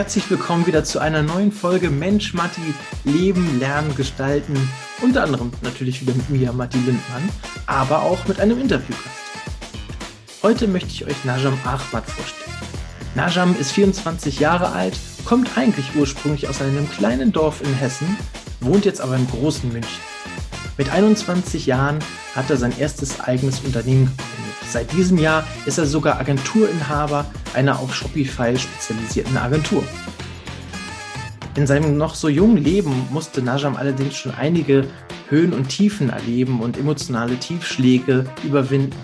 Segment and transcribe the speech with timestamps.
[0.00, 2.62] Herzlich willkommen wieder zu einer neuen Folge Mensch, Matti,
[3.04, 4.56] Leben, Lernen, Gestalten.
[5.02, 7.28] Unter anderem natürlich wieder mit mir, Matti Lindmann,
[7.66, 9.20] aber auch mit einem Interviewgast.
[10.42, 12.56] Heute möchte ich euch Najam Ahmad vorstellen.
[13.14, 18.16] Najam ist 24 Jahre alt, kommt eigentlich ursprünglich aus einem kleinen Dorf in Hessen,
[18.60, 20.00] wohnt jetzt aber im großen München.
[20.78, 21.98] Mit 21 Jahren
[22.34, 24.39] hat er sein erstes eigenes Unternehmen gegründet.
[24.70, 29.82] Seit diesem Jahr ist er sogar Agenturinhaber einer auf Shopify spezialisierten Agentur.
[31.56, 34.86] In seinem noch so jungen Leben musste Najam allerdings schon einige
[35.28, 38.94] Höhen und Tiefen erleben und emotionale Tiefschläge überwinden.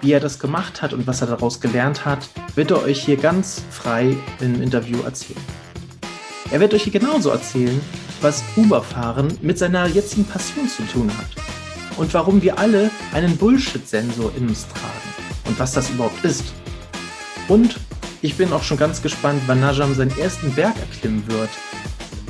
[0.00, 3.18] Wie er das gemacht hat und was er daraus gelernt hat, wird er euch hier
[3.18, 5.40] ganz frei im Interview erzählen.
[6.50, 7.78] Er wird euch hier genauso erzählen,
[8.22, 11.51] was Uberfahren mit seiner jetzigen Passion zu tun hat
[11.96, 15.12] und warum wir alle einen Bullshit-Sensor in uns tragen
[15.46, 16.44] und was das überhaupt ist.
[17.48, 17.78] Und
[18.22, 21.50] ich bin auch schon ganz gespannt, wann Najam seinen ersten Berg erklimmen wird.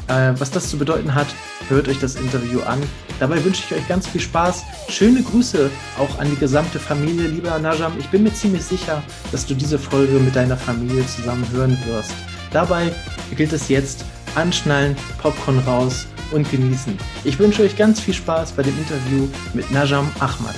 [0.08, 1.28] Äh, was das zu bedeuten hat,
[1.68, 2.82] hört euch das Interview an.
[3.20, 4.62] Dabei wünsche ich euch ganz viel Spaß.
[4.88, 7.92] Schöne Grüße auch an die gesamte Familie, lieber Najam.
[7.98, 12.12] Ich bin mir ziemlich sicher, dass du diese Folge mit deiner Familie zusammen hören wirst.
[12.50, 12.92] Dabei
[13.36, 14.04] gilt es jetzt,
[14.34, 16.96] anschnallen, Popcorn raus und genießen.
[17.24, 20.54] Ich wünsche euch ganz viel Spaß bei dem Interview mit Najam Ahmad.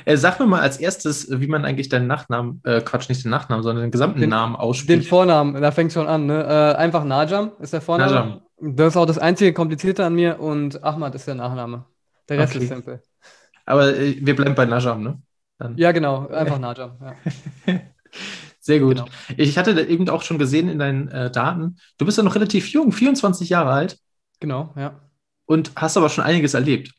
[0.09, 3.31] Äh, sag mir mal als erstes, wie man eigentlich deinen Nachnamen, äh, Quatsch, nicht den
[3.31, 4.89] Nachnamen, sondern den gesamten den, Namen ausspricht.
[4.89, 6.25] Den Vornamen, da fängt schon an.
[6.25, 6.45] Ne?
[6.45, 8.11] Äh, einfach Najam ist der Vorname.
[8.11, 8.41] Najam.
[8.59, 11.85] Das ist auch das einzige Komplizierte an mir und Ahmad ist der Nachname.
[12.29, 12.65] Der Rest okay.
[12.65, 13.03] ist simpel.
[13.67, 15.23] Aber äh, wir bleiben bei Najam, ne?
[15.59, 15.77] Dann.
[15.77, 16.99] Ja, genau, einfach Najam.
[17.01, 17.15] Ja.
[18.61, 18.97] Sehr gut.
[18.97, 19.09] Genau.
[19.37, 22.69] Ich hatte eben auch schon gesehen in deinen äh, Daten, du bist ja noch relativ
[22.69, 23.99] jung, 24 Jahre alt.
[24.41, 25.01] Genau, ja.
[25.47, 26.93] Und hast aber schon einiges erlebt.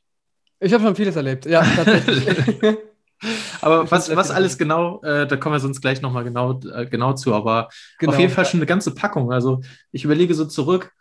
[0.60, 2.28] Ich habe schon vieles erlebt, ja, tatsächlich.
[3.62, 7.14] aber was, was alles genau, äh, da kommen wir sonst gleich nochmal genau, äh, genau
[7.14, 8.14] zu, aber genau.
[8.14, 9.32] auf jeden Fall schon eine ganze Packung.
[9.32, 9.62] Also
[9.92, 10.92] ich überlege so zurück,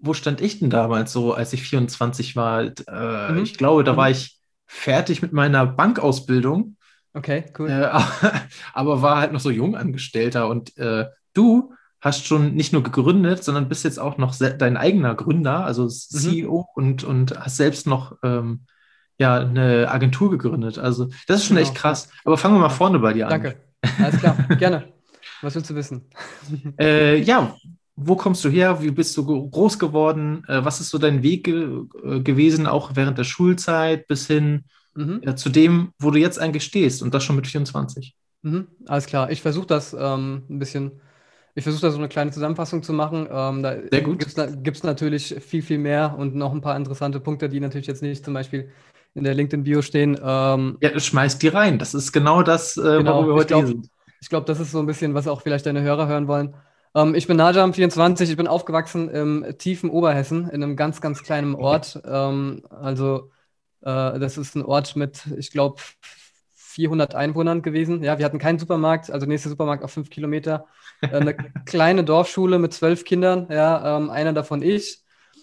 [0.00, 2.62] wo stand ich denn damals so, als ich 24 war?
[2.64, 3.42] Äh, mhm.
[3.42, 3.96] Ich glaube, da mhm.
[3.96, 6.76] war ich fertig mit meiner Bankausbildung.
[7.12, 7.70] Okay, cool.
[7.70, 7.90] Äh,
[8.72, 13.68] aber war halt noch so Jungangestellter und äh, du hast schon nicht nur gegründet, sondern
[13.68, 16.82] bist jetzt auch noch dein eigener Gründer, also CEO mhm.
[16.84, 18.66] und, und hast selbst noch ähm,
[19.18, 20.78] ja, eine Agentur gegründet.
[20.78, 21.68] Also das ist schon genau.
[21.68, 22.10] echt krass.
[22.24, 23.30] Aber fangen wir mal vorne bei dir an.
[23.30, 23.56] Danke.
[23.98, 24.92] Alles klar, gerne.
[25.40, 26.10] Was willst du wissen?
[26.78, 27.56] äh, ja,
[27.96, 28.82] wo kommst du her?
[28.82, 30.44] Wie bist du groß geworden?
[30.48, 34.64] Äh, was ist so dein Weg ge äh, gewesen, auch während der Schulzeit bis hin
[34.94, 35.20] mhm.
[35.24, 38.14] ja, zu dem, wo du jetzt eigentlich stehst und das schon mit 24?
[38.42, 38.66] Mhm.
[38.86, 39.30] Alles klar.
[39.30, 41.00] Ich versuche das ähm, ein bisschen,
[41.54, 43.28] ich versuche da so eine kleine Zusammenfassung zu machen.
[43.30, 44.26] Ähm, da Sehr gut.
[44.62, 48.02] Gibt es natürlich viel, viel mehr und noch ein paar interessante Punkte, die natürlich jetzt
[48.02, 48.70] nicht zum Beispiel
[49.14, 50.18] in der LinkedIn-Bio stehen.
[50.20, 51.78] Ähm, ja, schmeiß die rein.
[51.78, 53.18] Das ist genau das, äh, genau.
[53.18, 53.88] worüber wir heute glaub, hier sind.
[54.20, 56.54] Ich glaube, das ist so ein bisschen, was auch vielleicht deine Hörer hören wollen.
[56.94, 58.30] Ähm, ich bin Najam, 24.
[58.30, 62.00] Ich bin aufgewachsen im tiefen Oberhessen, in einem ganz, ganz kleinen Ort.
[62.04, 63.30] Ähm, also,
[63.80, 65.80] äh, das ist ein Ort mit, ich glaube,
[66.54, 68.02] 400 Einwohnern gewesen.
[68.02, 70.66] Ja, wir hatten keinen Supermarkt, also nächster Supermarkt auf fünf Kilometer.
[71.00, 71.34] Äh, eine
[71.66, 75.00] kleine Dorfschule mit zwölf Kindern, ja, ähm, einer davon ich.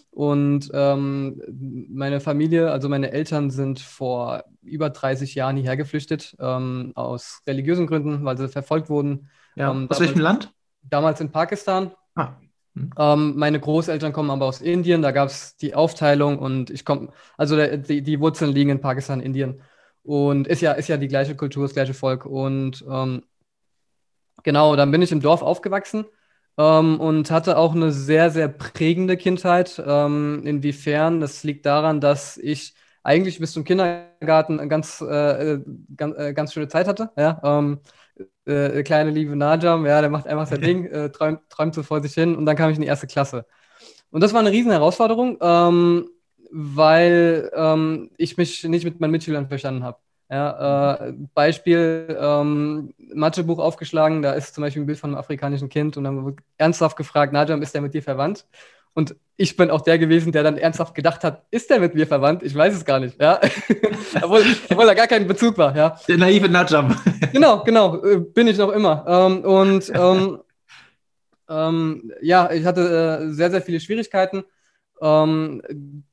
[0.09, 1.41] Und ähm,
[1.90, 7.88] meine Familie, also meine Eltern sind vor über 30 Jahren hierher geflüchtet, ähm, aus religiösen
[7.88, 9.29] Gründen, weil sie verfolgt wurden.
[9.56, 9.72] Ja.
[9.72, 10.51] Ähm, aus welchem Land?
[10.83, 11.91] Damals in Pakistan.
[12.15, 12.33] Ah.
[12.75, 12.89] Hm.
[12.97, 17.09] Ähm, meine Großeltern kommen aber aus Indien, da gab es die Aufteilung und ich komme,
[17.37, 19.61] also der, die, die Wurzeln liegen in Pakistan, Indien.
[20.03, 22.25] Und ist ja, ist ja die gleiche Kultur, das gleiche Volk.
[22.25, 23.23] Und ähm,
[24.43, 26.05] genau, dann bin ich im Dorf aufgewachsen
[26.57, 29.81] ähm, und hatte auch eine sehr, sehr prägende Kindheit.
[29.85, 31.19] Ähm, inwiefern?
[31.19, 35.63] Das liegt daran, dass ich eigentlich bis zum Kindergarten eine ganz, äh, äh
[35.95, 37.11] ganz, äh, ganz schöne Zeit hatte.
[37.17, 37.39] Ja?
[38.17, 41.84] Ähm, äh, kleine liebe Najam, ja, der macht einfach sein Ding, äh, träumt, träumt so
[41.84, 43.46] vor sich hin und dann kam ich in die erste Klasse.
[44.11, 46.09] Und das war eine riesen Herausforderung, ähm,
[46.52, 49.97] weil ähm, ich mich nicht mit meinen Mitschülern verstanden habe.
[50.29, 55.67] Ja, äh, Beispiel, ähm, Mathebuch aufgeschlagen, da ist zum Beispiel ein Bild von einem afrikanischen
[55.69, 58.46] Kind und dann wird ernsthaft gefragt, Najam, ist der mit dir verwandt?
[58.93, 62.05] Und ich bin auch der gewesen, der dann ernsthaft gedacht hat, ist der mit mir
[62.05, 62.43] verwandt?
[62.43, 63.40] Ich weiß es gar nicht, ja.
[64.22, 65.97] obwohl, obwohl da gar kein Bezug war, ja.
[66.08, 66.96] Der naive Najam.
[67.34, 69.05] genau, genau, äh, bin ich noch immer.
[69.08, 70.40] Ähm, und ähm,
[71.49, 74.43] ähm, ja, ich hatte äh, sehr, sehr viele Schwierigkeiten.
[75.01, 75.61] Ähm,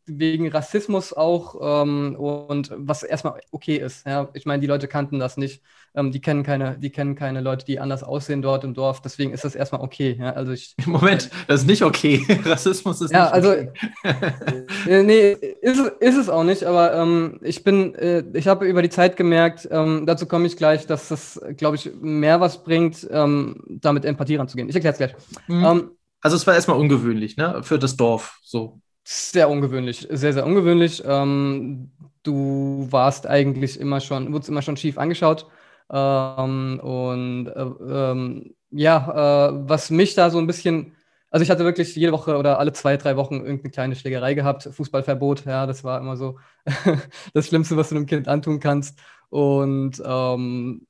[0.06, 4.06] wegen Rassismus auch ähm, und was erstmal okay ist.
[4.06, 4.28] Ja?
[4.32, 5.62] Ich meine, die Leute kannten das nicht.
[5.94, 9.02] Ähm, die, kennen keine, die kennen keine Leute, die anders aussehen dort im Dorf.
[9.02, 10.16] Deswegen ist das erstmal okay.
[10.18, 10.32] Ja?
[10.32, 12.24] Also ich, Moment, das ist nicht okay.
[12.44, 13.70] Rassismus ist ja, nicht also, okay.
[14.88, 16.64] äh, nee, ist, ist es auch nicht.
[16.64, 20.56] Aber ähm, ich bin, äh, ich habe über die Zeit gemerkt, ähm, dazu komme ich
[20.56, 24.70] gleich, dass das, glaube ich, mehr was bringt, ähm, damit Empathie ranzugehen.
[24.70, 25.14] Ich erkläre es gleich.
[25.46, 25.90] Mhm.
[26.20, 27.62] Also es war erstmal ungewöhnlich, ne?
[27.62, 28.80] Für das Dorf so.
[29.04, 31.02] Sehr ungewöhnlich, sehr, sehr ungewöhnlich.
[31.06, 31.92] Ähm,
[32.22, 35.46] du warst eigentlich immer schon, wurdest immer schon schief angeschaut.
[35.90, 40.92] Ähm, und äh, ähm, ja, äh, was mich da so ein bisschen,
[41.30, 44.68] also ich hatte wirklich jede Woche oder alle zwei, drei Wochen irgendeine kleine Schlägerei gehabt,
[44.70, 46.38] Fußballverbot, ja, das war immer so
[47.32, 48.98] das Schlimmste, was du einem Kind antun kannst.
[49.30, 50.86] Und ähm,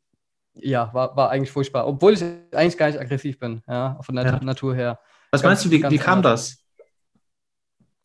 [0.55, 4.25] ja, war, war eigentlich furchtbar, obwohl ich eigentlich gar nicht aggressiv bin, ja, von der
[4.25, 4.41] ja.
[4.43, 4.99] Natur her.
[5.31, 6.59] Was ganz, meinst du, wie, wie kam das?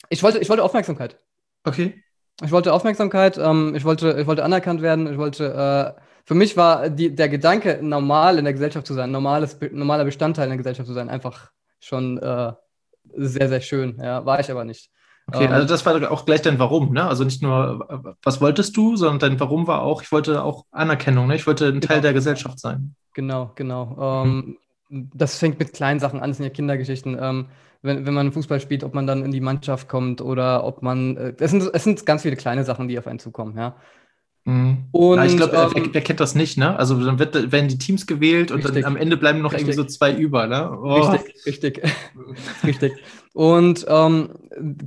[0.09, 1.17] Ich wollte, ich wollte Aufmerksamkeit.
[1.63, 2.03] Okay.
[2.41, 6.57] Ich wollte Aufmerksamkeit, ähm, ich, wollte, ich wollte anerkannt werden, ich wollte, äh, für mich
[6.57, 10.57] war die, der Gedanke, normal in der Gesellschaft zu sein, normales, normaler Bestandteil in der
[10.57, 12.53] Gesellschaft zu sein, einfach schon äh,
[13.15, 13.97] sehr, sehr schön.
[14.01, 14.89] Ja, war ich aber nicht.
[15.27, 17.07] Okay, ähm, also das war auch gleich dein Warum, ne?
[17.07, 21.27] Also nicht nur, was wolltest du, sondern dein Warum war auch, ich wollte auch Anerkennung,
[21.27, 21.35] ne?
[21.35, 21.87] Ich wollte ein genau.
[21.87, 22.95] Teil der Gesellschaft sein.
[23.13, 24.25] Genau, genau.
[24.25, 24.57] Mhm.
[25.13, 27.17] Das fängt mit kleinen Sachen an, das sind ja Kindergeschichten.
[27.19, 27.47] Ähm,
[27.81, 31.17] wenn, wenn man Fußball spielt, ob man dann in die Mannschaft kommt oder ob man.
[31.17, 33.75] Äh, sind, es sind ganz viele kleine Sachen, die auf einen zukommen, ja.
[34.45, 34.85] Mhm.
[34.91, 36.77] Und, ja, ich glaube, ähm, wer, wer, kennt das nicht, ne?
[36.77, 39.69] Also dann wird, werden die Teams gewählt und richtig, dann am Ende bleiben noch richtig.
[39.69, 40.77] irgendwie so zwei über, ne?
[40.81, 40.95] Oh.
[40.95, 41.81] Richtig, richtig.
[42.63, 42.93] richtig.
[43.33, 44.29] Und ähm,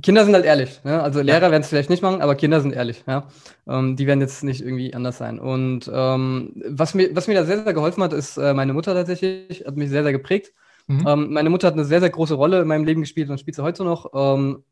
[0.01, 0.81] Kinder sind halt ehrlich.
[0.83, 1.01] Ne?
[1.01, 1.51] Also Lehrer ja.
[1.51, 3.03] werden es vielleicht nicht machen, aber Kinder sind ehrlich.
[3.07, 3.27] Ja?
[3.67, 5.39] Ähm, die werden jetzt nicht irgendwie anders sein.
[5.39, 8.93] Und ähm, was, mir, was mir da sehr, sehr geholfen hat, ist äh, meine Mutter
[8.93, 10.53] tatsächlich, hat mich sehr, sehr geprägt.
[10.87, 11.05] Mhm.
[11.05, 13.55] Ähm, meine Mutter hat eine sehr, sehr große Rolle in meinem Leben gespielt und spielt
[13.55, 14.11] sie heute noch.
[14.13, 14.63] Ähm,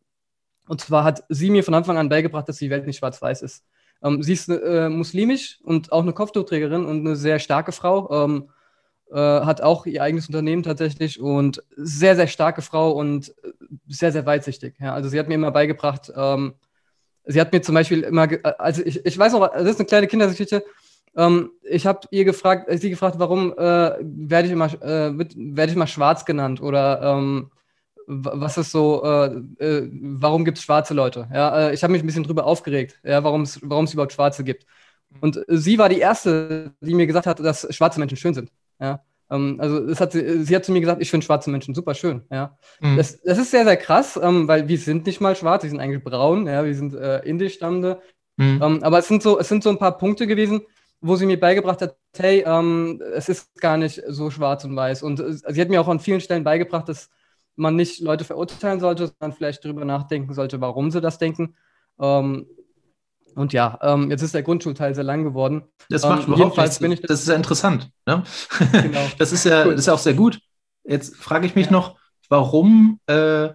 [0.68, 3.66] und zwar hat sie mir von Anfang an beigebracht, dass die Welt nicht schwarz-weiß ist.
[4.06, 8.26] Ähm, sie ist äh, muslimisch und auch eine Kopftuchträgerin und eine sehr starke Frau.
[8.26, 8.50] Ähm,
[9.12, 13.34] äh, hat auch ihr eigenes Unternehmen tatsächlich und sehr, sehr starke Frau und
[13.88, 14.76] sehr, sehr weitsichtig.
[14.80, 16.56] Ja, also sie hat mir immer beigebracht, ähm,
[17.26, 20.08] sie hat mir zum Beispiel immer, also ich, ich weiß noch, das ist eine kleine
[20.08, 20.64] Kindergeschichte,
[21.16, 25.76] ähm, ich habe ihr gefragt, sie gefragt, warum äh, werde ich immer äh, werde ich
[25.76, 27.52] immer schwarz genannt oder ähm,
[28.08, 31.28] was ist so, äh, äh warum gibt es schwarze Leute?
[31.34, 34.66] Ja, äh, ich habe mich ein bisschen drüber aufgeregt, ja, warum es überhaupt Schwarze gibt.
[35.22, 38.52] Und sie war die erste, die mir gesagt hat, dass schwarze Menschen schön sind.
[38.80, 39.02] Ja.
[39.30, 42.24] Ähm, also hat sie, sie hat zu mir gesagt, ich finde schwarze Menschen super schön.
[42.32, 42.58] Ja.
[42.80, 42.98] Mhm.
[42.98, 45.80] Das, das ist sehr, sehr krass, ähm, weil wir sind nicht mal schwarz, wir sind
[45.80, 48.02] eigentlich braun, ja, wir sind äh, indisch stammende.
[48.38, 48.62] Mhm.
[48.62, 50.62] Ähm, aber es sind, so, es sind so ein paar Punkte gewesen,
[51.02, 55.04] wo sie mir beigebracht hat, hey, ähm, es ist gar nicht so schwarz und weiß.
[55.04, 57.10] Und äh, sie hat mir auch an vielen Stellen beigebracht, dass
[57.56, 61.56] man nicht Leute verurteilen sollte, sondern vielleicht darüber nachdenken sollte, warum sie das denken.
[62.00, 62.48] Ähm,
[63.36, 65.64] und ja, ähm, jetzt ist der Grundschulteil sehr lang geworden.
[65.90, 66.80] Das macht ähm, überhaupt nichts.
[66.80, 67.90] Bin ich das ist ja interessant.
[68.06, 68.24] Ne?
[68.72, 69.02] Genau.
[69.18, 70.40] das, ist ja, das ist ja auch sehr gut.
[70.84, 71.72] Jetzt frage ich mich ja.
[71.74, 71.98] noch,
[72.30, 73.50] warum, äh,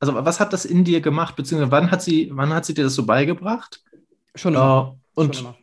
[0.00, 2.84] also was hat das in dir gemacht, beziehungsweise wann hat sie, wann hat sie dir
[2.84, 3.82] das so beigebracht?
[4.34, 4.96] Schon immer.
[4.96, 5.56] Äh, und Schon immer.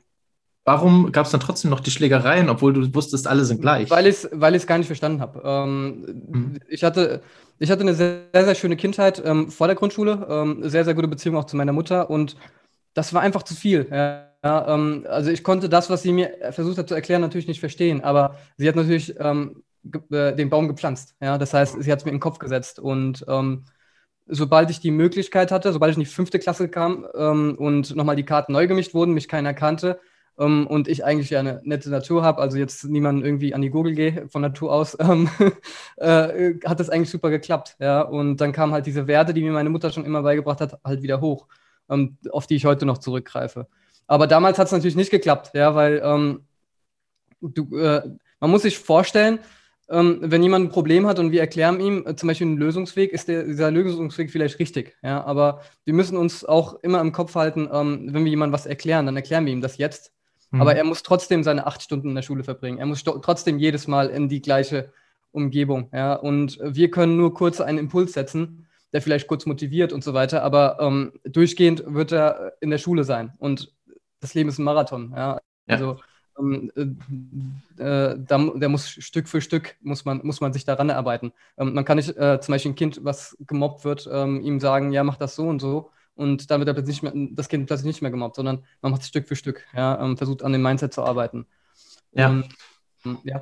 [0.69, 3.89] Warum gab es dann trotzdem noch die Schlägereien, obwohl du wusstest, alle sind gleich?
[3.89, 5.41] Weil ich es weil gar nicht verstanden habe.
[5.43, 6.59] Ähm, mhm.
[6.67, 7.23] ich, hatte,
[7.57, 11.07] ich hatte eine sehr, sehr schöne Kindheit ähm, vor der Grundschule, ähm, sehr, sehr gute
[11.07, 12.35] Beziehung auch zu meiner Mutter und
[12.93, 13.87] das war einfach zu viel.
[13.89, 17.47] Ja, ja, ähm, also ich konnte das, was sie mir versucht hat zu erklären, natürlich
[17.47, 19.63] nicht verstehen, aber sie hat natürlich ähm,
[20.11, 21.15] äh, den Baum gepflanzt.
[21.19, 21.39] Ja?
[21.39, 23.65] Das heißt, sie hat es mir in den Kopf gesetzt und ähm,
[24.27, 28.25] sobald ich die Möglichkeit hatte, sobald ich in die fünfte Klasse kam und nochmal die
[28.25, 29.99] Karten neu gemischt wurden, mich keiner kannte,
[30.39, 33.69] ähm, und ich eigentlich ja eine nette Natur habe, also jetzt niemanden irgendwie an die
[33.69, 35.29] Gurgel gehe von Natur aus, ähm,
[35.97, 37.75] äh, hat das eigentlich super geklappt.
[37.79, 38.01] Ja?
[38.01, 41.01] Und dann kamen halt diese Werte, die mir meine Mutter schon immer beigebracht hat, halt
[41.03, 41.47] wieder hoch,
[41.89, 43.67] ähm, auf die ich heute noch zurückgreife.
[44.07, 46.45] Aber damals hat es natürlich nicht geklappt, ja, weil ähm,
[47.41, 48.01] du, äh,
[48.39, 49.39] man muss sich vorstellen,
[49.89, 53.11] ähm, wenn jemand ein Problem hat und wir erklären ihm äh, zum Beispiel einen Lösungsweg,
[53.11, 54.95] ist der, dieser Lösungsweg vielleicht richtig.
[55.03, 55.23] Ja?
[55.25, 59.05] Aber wir müssen uns auch immer im Kopf halten, ähm, wenn wir jemandem was erklären,
[59.05, 60.13] dann erklären wir ihm das jetzt.
[60.51, 60.61] Mhm.
[60.61, 62.79] Aber er muss trotzdem seine acht Stunden in der Schule verbringen.
[62.79, 64.91] Er muss trotzdem jedes Mal in die gleiche
[65.31, 65.89] Umgebung.
[65.93, 66.13] Ja?
[66.13, 70.41] Und wir können nur kurz einen Impuls setzen, der vielleicht kurz motiviert und so weiter,
[70.43, 73.33] aber ähm, durchgehend wird er in der Schule sein.
[73.37, 73.71] Und
[74.19, 75.13] das Leben ist ein Marathon.
[75.15, 75.33] Ja?
[75.33, 75.39] ja.
[75.67, 75.99] Also
[76.39, 80.89] ähm, äh, äh, da, der muss Stück für Stück muss man, muss man sich daran
[80.89, 81.31] erarbeiten.
[81.57, 84.91] Ähm, man kann nicht äh, zum Beispiel ein Kind, was gemobbt wird, ähm, ihm sagen,
[84.91, 88.01] ja, mach das so und so und damit wird nicht mehr, das Kind plötzlich nicht
[88.01, 90.93] mehr gemobbt, sondern man macht es Stück für Stück, ja, ähm, versucht an dem Mindset
[90.93, 91.47] zu arbeiten.
[92.11, 92.29] Ja.
[92.29, 92.43] Ähm,
[93.23, 93.41] ja.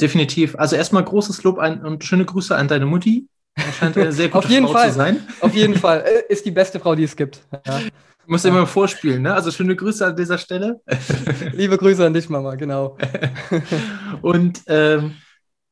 [0.00, 0.56] Definitiv.
[0.56, 3.28] Also erstmal großes Lob an, und schöne Grüße an deine Mutti.
[3.54, 4.88] Er scheint eine sehr gute Auf jeden Frau Fall.
[4.90, 5.26] zu sein.
[5.40, 6.04] Auf jeden Fall.
[6.06, 7.40] Äh, Ist die beste Frau, die es gibt.
[7.66, 7.80] Ja.
[8.26, 8.50] Muss ja.
[8.50, 9.32] immer vorspielen, ne?
[9.32, 10.80] Also schöne Grüße an dieser Stelle.
[11.52, 12.98] Liebe Grüße an dich, Mama, genau.
[14.20, 15.14] Und ähm,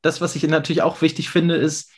[0.01, 1.91] das, was ich natürlich auch wichtig finde, ist,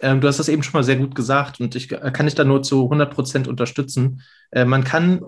[0.00, 2.44] ähm, du hast das eben schon mal sehr gut gesagt und ich kann dich da
[2.44, 4.22] nur zu 100 Prozent unterstützen.
[4.50, 5.22] Äh, man kann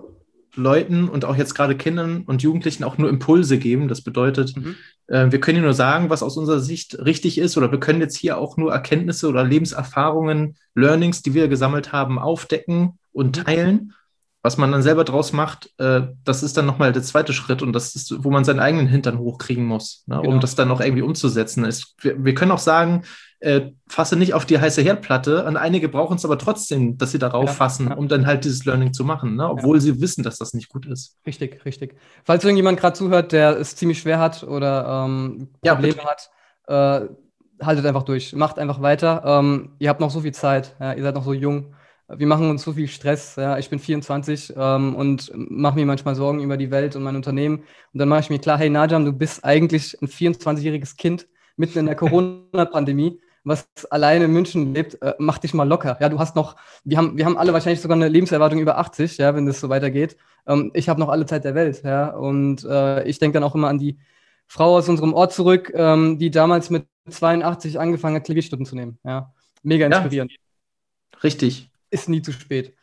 [0.57, 3.87] Leuten und auch jetzt gerade Kindern und Jugendlichen auch nur Impulse geben.
[3.87, 4.75] Das bedeutet, mhm.
[5.07, 8.01] äh, wir können ihnen nur sagen, was aus unserer Sicht richtig ist, oder wir können
[8.01, 13.43] jetzt hier auch nur Erkenntnisse oder Lebenserfahrungen, Learnings, die wir gesammelt haben, aufdecken und mhm.
[13.43, 13.93] teilen.
[14.43, 17.73] Was man dann selber draus macht, äh, das ist dann nochmal der zweite Schritt und
[17.73, 20.35] das ist, wo man seinen eigenen Hintern hochkriegen muss, ne, genau.
[20.35, 21.65] um das dann noch irgendwie umzusetzen.
[21.65, 23.01] Es, wir, wir, können auch sagen,
[23.39, 25.45] äh, fasse nicht auf die heiße Herdplatte.
[25.45, 27.95] Und einige brauchen es aber trotzdem, dass sie darauf ja, fassen, ja.
[27.95, 29.49] um dann halt dieses Learning zu machen, ne?
[29.49, 29.81] obwohl ja.
[29.81, 31.17] sie wissen, dass das nicht gut ist.
[31.25, 31.95] Richtig, richtig.
[32.23, 36.29] Falls irgendjemand gerade zuhört, der es ziemlich schwer hat oder ähm, Probleme hat,
[36.67, 37.07] äh,
[37.63, 39.23] haltet einfach durch, macht einfach weiter.
[39.25, 41.73] Ähm, ihr habt noch so viel Zeit, ihr seid noch so jung.
[42.09, 43.37] Wir machen uns so viel Stress.
[43.59, 47.63] Ich bin 24 ähm, und mache mir manchmal Sorgen über die Welt und mein Unternehmen.
[47.93, 51.27] Und dann mache ich mir klar, hey Najam, du bist eigentlich ein 24-jähriges Kind
[51.57, 55.97] mitten in der Corona-Pandemie was alleine in München lebt, äh, mach dich mal locker.
[55.99, 59.17] Ja, du hast noch, wir haben, wir haben alle wahrscheinlich sogar eine Lebenserwartung über 80,
[59.17, 60.17] ja, wenn das so weitergeht.
[60.45, 62.09] Ähm, ich habe noch alle Zeit der Welt, ja.
[62.09, 63.97] Und äh, ich denke dann auch immer an die
[64.47, 68.99] Frau aus unserem Ort zurück, ähm, die damals mit 82 angefangen hat, Klavierstunden zu nehmen.
[69.03, 69.33] Ja.
[69.63, 70.31] Mega inspirierend.
[70.31, 71.69] Ja, richtig.
[71.89, 72.75] Ist nie zu spät.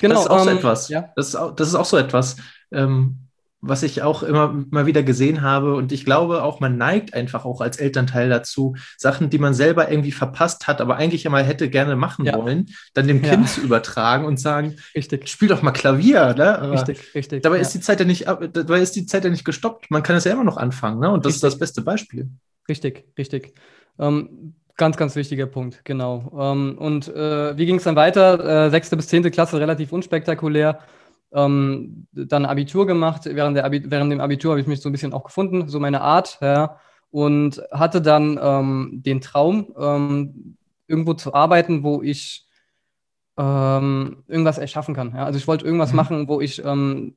[0.00, 0.14] Genau.
[0.14, 0.88] Das ist auch ähm, so etwas.
[0.88, 1.12] Ja?
[1.16, 2.36] Das, ist auch, das ist auch so etwas.
[2.70, 3.29] Ähm,
[3.60, 5.74] was ich auch immer mal wieder gesehen habe.
[5.74, 9.90] Und ich glaube auch, man neigt einfach auch als Elternteil dazu, Sachen, die man selber
[9.90, 12.34] irgendwie verpasst hat, aber eigentlich einmal hätte gerne machen ja.
[12.34, 13.52] wollen, dann dem Kind ja.
[13.52, 15.28] zu übertragen und sagen, richtig.
[15.28, 16.34] spiel doch mal Klavier.
[16.34, 16.70] Ne?
[16.72, 17.42] richtig, richtig.
[17.42, 17.62] Dabei ja.
[17.62, 19.90] ist die Zeit ja nicht, dabei ist die Zeit ja nicht gestoppt.
[19.90, 21.00] Man kann es ja immer noch anfangen.
[21.00, 21.10] Ne?
[21.10, 21.36] Und das richtig.
[21.36, 22.30] ist das beste Beispiel.
[22.68, 23.54] Richtig, richtig.
[23.98, 26.32] Ähm, Ganz, ganz wichtiger Punkt, genau.
[26.40, 28.64] Ähm, und äh, wie ging es dann weiter?
[28.64, 30.78] Äh, sechste bis zehnte Klasse relativ unspektakulär
[31.32, 33.22] ähm, dann Abitur gemacht.
[33.24, 35.80] Während, der Abi während dem Abitur habe ich mich so ein bisschen auch gefunden, so
[35.80, 36.78] meine Art, ja,
[37.10, 40.56] und hatte dann ähm, den Traum, ähm,
[40.86, 42.46] irgendwo zu arbeiten, wo ich
[43.38, 45.14] ähm, irgendwas erschaffen kann.
[45.14, 45.24] Ja?
[45.24, 45.96] Also ich wollte irgendwas mhm.
[45.96, 47.14] machen, wo ich ähm,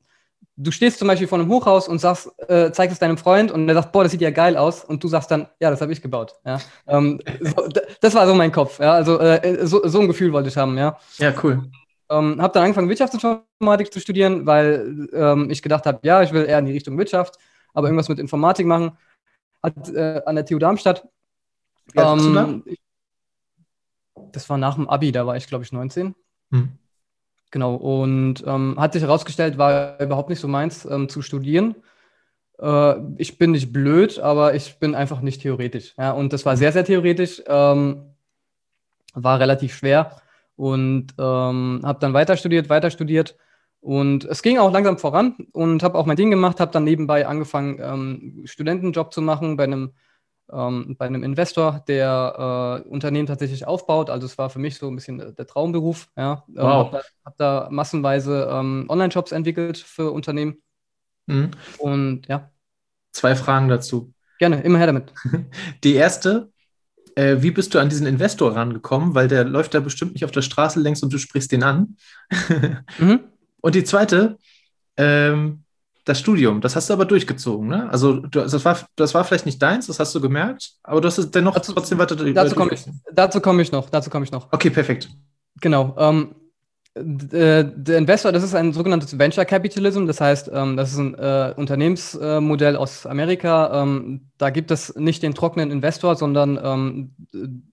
[0.56, 3.66] du stehst zum Beispiel vor einem Hochhaus und sagst, äh, zeigst es deinem Freund und
[3.66, 5.92] der sagt, boah, das sieht ja geil aus und du sagst dann, ja, das habe
[5.92, 6.34] ich gebaut.
[6.44, 6.58] Ja?
[6.86, 7.68] Ähm, so,
[8.00, 8.78] das war so mein Kopf.
[8.78, 8.92] Ja?
[8.92, 10.76] Also äh, so, so, ein Gefühl wollte ich haben.
[10.78, 11.64] Ja, ja cool.
[12.10, 16.44] Ähm, habe dann angefangen, Wirtschaftsinformatik zu studieren, weil ähm, ich gedacht habe, ja, ich will
[16.44, 17.38] eher in die Richtung Wirtschaft,
[17.72, 18.92] aber irgendwas mit Informatik machen.
[19.62, 21.08] Hat äh, an der TU Darmstadt.
[21.96, 22.78] Ähm, ich,
[24.32, 26.14] das war nach dem Abi, da war ich, glaube ich, 19.
[26.50, 26.78] Hm.
[27.50, 31.76] Genau, und ähm, hat sich herausgestellt, war überhaupt nicht so meins ähm, zu studieren.
[32.58, 35.94] Äh, ich bin nicht blöd, aber ich bin einfach nicht theoretisch.
[35.96, 36.10] Ja?
[36.10, 38.14] Und das war sehr, sehr theoretisch, ähm,
[39.14, 40.20] war relativ schwer
[40.56, 43.36] und ähm, habe dann weiter studiert, weiter studiert
[43.84, 47.26] und es ging auch langsam voran und habe auch mein Ding gemacht, habe dann nebenbei
[47.26, 49.92] angefangen, ähm, Studentenjob zu machen bei einem,
[50.50, 54.08] ähm, bei einem Investor, der äh, Unternehmen tatsächlich aufbaut.
[54.08, 56.08] Also es war für mich so ein bisschen der Traumberuf.
[56.16, 56.44] Ja.
[56.48, 56.64] Ähm, wow.
[56.64, 60.62] habe da, hab da, massenweise ähm, Online-Shops entwickelt für Unternehmen.
[61.26, 61.50] Mhm.
[61.76, 62.50] Und ja.
[63.12, 64.14] Zwei Fragen dazu.
[64.38, 65.12] Gerne, immer her damit.
[65.84, 66.53] Die erste,
[67.16, 69.14] äh, wie bist du an diesen Investor rangekommen?
[69.14, 71.96] Weil der läuft da bestimmt nicht auf der Straße längs und du sprichst den an.
[72.98, 73.20] mhm.
[73.60, 74.38] Und die zweite,
[74.96, 75.64] ähm,
[76.04, 77.88] das Studium, das hast du aber durchgezogen, ne?
[77.90, 81.08] Also du, das, war, das war vielleicht nicht deins, das hast du gemerkt, aber du
[81.08, 84.24] hast es dennoch dazu, trotzdem weiter Dazu komme ich, dazu komm ich noch, dazu komme
[84.24, 84.52] ich noch.
[84.52, 85.08] Okay, perfekt.
[85.60, 85.94] Genau.
[85.98, 86.43] Ähm, äh,
[86.96, 91.52] der Investor, das ist ein sogenanntes Venture Capitalism, das heißt, ähm, das ist ein äh,
[91.56, 93.82] Unternehmensmodell aus Amerika.
[93.82, 97.14] Ähm, da gibt es nicht den trockenen Investor, sondern ähm,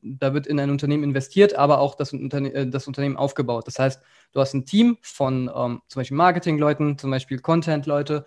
[0.01, 3.67] da wird in ein Unternehmen investiert, aber auch das, äh, das Unternehmen aufgebaut.
[3.67, 4.01] Das heißt,
[4.31, 5.51] du hast ein Team von
[5.87, 8.25] zum Beispiel Marketingleuten, zum Beispiel Content-Leute,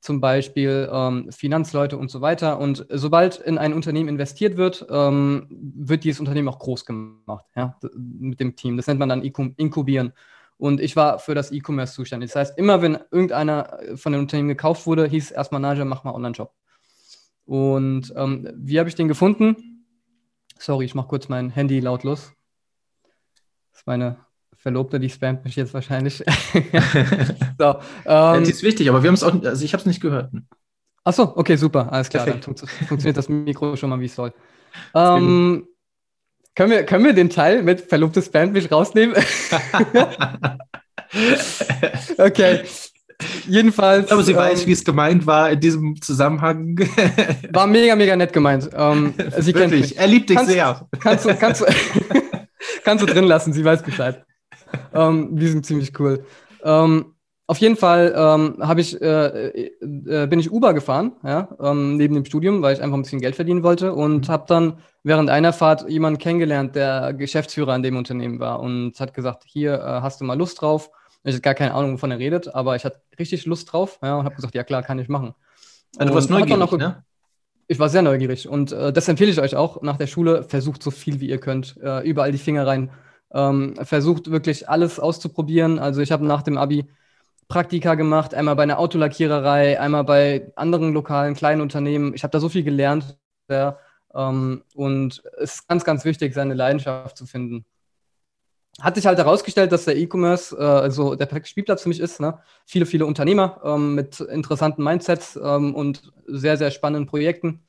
[0.00, 2.60] zum Beispiel ähm, Finanzleute und so weiter.
[2.60, 8.38] Und sobald in ein Unternehmen investiert wird, wird dieses Unternehmen auch groß gemacht ja, mit
[8.38, 8.76] dem Team.
[8.76, 10.12] Das nennt man dann Inkubieren.
[10.58, 12.32] Und ich war für das E-Commerce zuständig.
[12.32, 16.14] Das heißt, immer wenn irgendeiner von den Unternehmen gekauft wurde, hieß erstmal Naja, mach mal
[16.14, 16.52] Online-Shop.
[17.44, 19.84] Und ähm, wie habe ich den gefunden?
[20.58, 22.32] Sorry, ich mache kurz mein Handy lautlos.
[23.72, 24.16] Das ist meine
[24.56, 26.16] Verlobte, die spammt mich jetzt wahrscheinlich.
[27.58, 30.00] so, ähm, die ist wichtig, aber wir haben es auch, also ich habe es nicht
[30.00, 30.32] gehört.
[31.04, 32.24] Achso, okay, super, alles klar.
[32.24, 32.48] Perfekt.
[32.48, 32.56] Dann
[32.88, 34.32] funktioniert das Mikro schon mal, wie es soll.
[34.94, 35.68] Ähm,
[36.56, 39.14] können wir, können wir den Teil mit verlobtes Bandwisch rausnehmen?
[42.18, 42.62] okay.
[43.46, 44.10] Jedenfalls.
[44.10, 46.78] Aber sie ähm, weiß, wie es gemeint war in diesem Zusammenhang.
[47.52, 48.70] war mega, mega nett gemeint.
[48.74, 49.98] Ähm, sie Wirklich, kennt mich.
[49.98, 50.88] er liebt dich kannst, sehr.
[50.98, 51.66] Kannst du, kannst, du,
[52.84, 54.24] Kannst du drin lassen, sie weiß Bescheid.
[54.94, 56.24] ähm, die sind ziemlich cool.
[56.64, 57.15] Ähm,
[57.48, 62.24] auf jeden Fall ähm, ich, äh, äh, bin ich Uber gefahren, ja, ähm, neben dem
[62.24, 64.32] Studium, weil ich einfach ein bisschen Geld verdienen wollte und mhm.
[64.32, 69.14] habe dann während einer Fahrt jemanden kennengelernt, der Geschäftsführer an dem Unternehmen war und hat
[69.14, 70.90] gesagt, hier äh, hast du mal Lust drauf.
[71.22, 74.16] Ich hatte gar keine Ahnung, wovon er redet, aber ich hatte richtig Lust drauf ja,
[74.16, 75.34] und habe gesagt, ja klar, kann ich machen.
[75.98, 77.04] Also du warst neugierig, ne?
[77.68, 80.44] Ich war sehr neugierig und äh, das empfehle ich euch auch nach der Schule.
[80.44, 82.90] Versucht so viel wie ihr könnt, äh, überall die Finger rein.
[83.32, 85.78] Ähm, versucht wirklich alles auszuprobieren.
[85.78, 86.86] Also ich habe nach dem Abi
[87.48, 92.12] Praktika gemacht, einmal bei einer Autolackiererei, einmal bei anderen lokalen kleinen Unternehmen.
[92.14, 93.18] Ich habe da so viel gelernt.
[93.48, 93.78] Ja,
[94.14, 97.64] ähm, und es ist ganz, ganz wichtig, seine Leidenschaft zu finden.
[98.80, 102.20] Hat sich halt herausgestellt, dass der E-Commerce äh, also der perfekte Spielplatz für mich ist.
[102.20, 102.38] Ne?
[102.66, 107.62] Viele, viele Unternehmer ähm, mit interessanten Mindsets ähm, und sehr, sehr spannenden Projekten.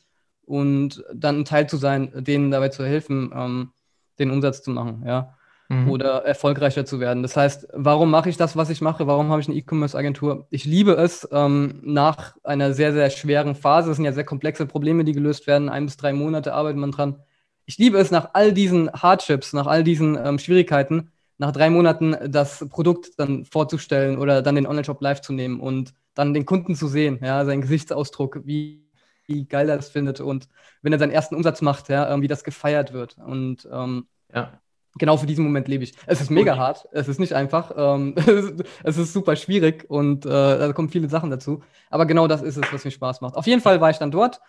[0.46, 3.72] Und dann ein Teil zu sein, denen dabei zu helfen, ähm,
[4.20, 5.04] den Umsatz zu machen.
[5.06, 5.37] Ja
[5.70, 5.90] mhm.
[5.90, 7.24] oder erfolgreicher zu werden.
[7.24, 9.08] Das heißt, warum mache ich das, was ich mache?
[9.08, 10.48] Warum habe ich eine E-Commerce-Agentur?
[10.50, 13.92] Ich liebe es ähm, nach einer sehr, sehr schweren Phase.
[13.92, 15.70] Es sind ja sehr komplexe Probleme, die gelöst werden.
[15.70, 17.18] Ein bis drei Monate arbeitet man dran.
[17.66, 22.16] Ich liebe es nach all diesen Hardships, nach all diesen ähm, Schwierigkeiten, nach drei Monaten
[22.32, 26.76] das Produkt dann vorzustellen oder dann den Online-Shop live zu nehmen und dann den Kunden
[26.76, 28.88] zu sehen, ja, seinen Gesichtsausdruck, wie,
[29.26, 30.48] wie geil er das findet und
[30.82, 33.18] wenn er seinen ersten Umsatz macht, ja, wie das gefeiert wird.
[33.18, 34.60] Und ähm, ja
[34.98, 35.94] genau für diesen Moment lebe ich.
[36.06, 38.16] Es ist mega hart, es ist nicht einfach, ähm,
[38.84, 41.62] es ist super schwierig und äh, da kommen viele Sachen dazu.
[41.90, 43.36] Aber genau das ist es, was mir Spaß macht.
[43.36, 44.42] Auf jeden Fall war ich dann dort,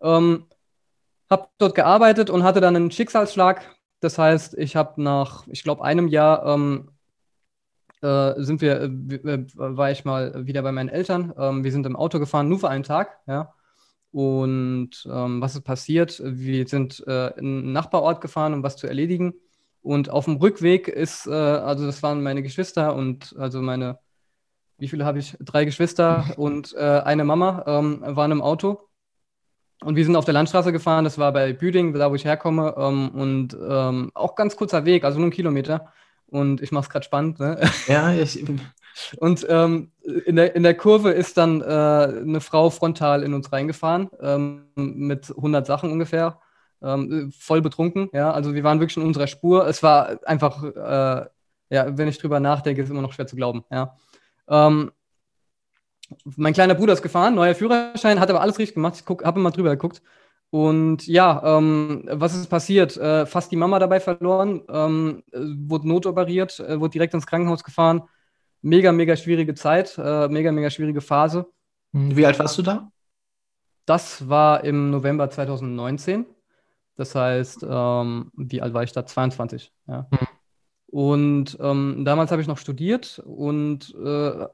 [0.00, 0.46] ähm,
[1.30, 3.62] habe dort gearbeitet und hatte dann einen Schicksalsschlag.
[4.00, 6.90] Das heißt, ich habe nach, ich glaube, einem Jahr ähm,
[8.02, 11.32] äh, sind wir, äh, war ich mal wieder bei meinen Eltern.
[11.38, 13.52] Ähm, wir sind im Auto gefahren, nur für einen Tag, ja.
[14.12, 16.22] Und ähm, was ist passiert?
[16.24, 19.34] Wir sind äh, in einen Nachbarort gefahren, um was zu erledigen.
[19.86, 24.00] Und auf dem Rückweg ist, äh, also das waren meine Geschwister und also meine,
[24.78, 25.36] wie viele habe ich?
[25.38, 28.88] Drei Geschwister und äh, eine Mama ähm, waren im Auto.
[29.84, 32.74] Und wir sind auf der Landstraße gefahren, das war bei Büding, da wo ich herkomme.
[32.76, 35.92] Ähm, und ähm, auch ganz kurzer Weg, also nur ein Kilometer.
[36.26, 37.38] Und ich mache es gerade spannend.
[37.38, 37.60] Ne?
[37.86, 38.44] Ja, ich.
[39.18, 39.92] Und ähm,
[40.24, 44.64] in, der, in der Kurve ist dann äh, eine Frau frontal in uns reingefahren, ähm,
[44.74, 46.40] mit 100 Sachen ungefähr
[46.82, 48.08] ähm, voll betrunken.
[48.12, 49.66] Ja, also wir waren wirklich in unserer Spur.
[49.66, 51.26] Es war einfach, äh,
[51.70, 53.64] ja, wenn ich drüber nachdenke, ist es immer noch schwer zu glauben.
[53.70, 53.96] Ja.
[54.48, 54.92] Ähm,
[56.36, 58.94] mein kleiner Bruder ist gefahren, neuer Führerschein, hat aber alles richtig gemacht.
[58.96, 60.02] Ich habe immer drüber geguckt.
[60.50, 62.96] Und ja, ähm, was ist passiert?
[62.96, 68.02] Äh, fast die Mama dabei verloren, ähm, wurde notoperiert, äh, wurde direkt ins Krankenhaus gefahren.
[68.62, 71.46] Mega, mega schwierige Zeit, äh, mega, mega schwierige Phase.
[71.92, 72.90] Wie alt warst du da?
[73.86, 76.26] Das war im November 2019.
[76.96, 79.04] Das heißt, ähm, wie alt war ich da?
[79.04, 79.72] 22.
[79.86, 80.06] Ja.
[80.10, 80.18] Mhm.
[80.86, 84.46] Und ähm, damals habe ich noch studiert und äh,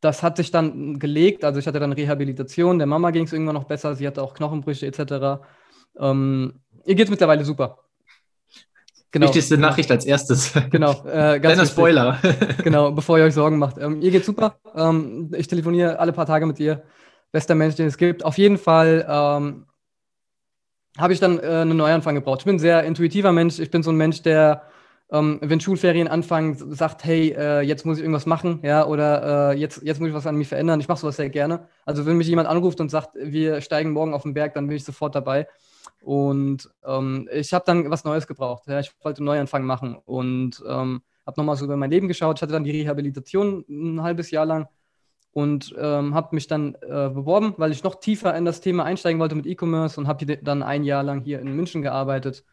[0.00, 1.44] das hat sich dann gelegt.
[1.44, 4.34] Also ich hatte dann Rehabilitation, der Mama ging es irgendwann noch besser, sie hatte auch
[4.34, 5.44] Knochenbrüche etc.
[5.98, 7.78] Ähm, ihr geht es mittlerweile super.
[9.14, 9.26] Genau.
[9.26, 10.52] Wichtigste Nachricht als erstes.
[10.70, 10.90] Genau.
[11.04, 12.18] Äh, Kleiner Spoiler.
[12.64, 13.78] genau, bevor ihr euch Sorgen macht.
[13.78, 14.56] Ähm, ihr geht super.
[14.74, 16.82] Ähm, ich telefoniere alle paar Tage mit ihr.
[17.30, 18.24] Bester Mensch, den es gibt.
[18.24, 19.66] Auf jeden Fall ähm,
[20.98, 22.40] habe ich dann äh, einen Neuanfang gebraucht.
[22.40, 23.58] Ich bin ein sehr intuitiver Mensch.
[23.58, 24.62] Ich bin so ein Mensch, der,
[25.10, 29.58] ähm, wenn Schulferien anfangen, sagt, hey, äh, jetzt muss ich irgendwas machen, ja, oder äh,
[29.58, 30.80] jetzt, jetzt muss ich was an mir verändern.
[30.80, 31.66] Ich mache sowas sehr gerne.
[31.84, 34.76] Also wenn mich jemand anruft und sagt, wir steigen morgen auf den Berg, dann bin
[34.76, 35.48] ich sofort dabei.
[36.00, 38.68] Und ähm, ich habe dann was Neues gebraucht.
[38.68, 38.80] Ja.
[38.80, 42.38] Ich wollte einen Neuanfang machen und ähm, habe nochmal so über mein Leben geschaut.
[42.38, 44.68] Ich hatte dann die Rehabilitation ein halbes Jahr lang
[45.34, 49.20] und ähm, habe mich dann äh, beworben, weil ich noch tiefer in das Thema einsteigen
[49.20, 52.44] wollte mit E-Commerce und habe dann ein Jahr lang hier in München gearbeitet,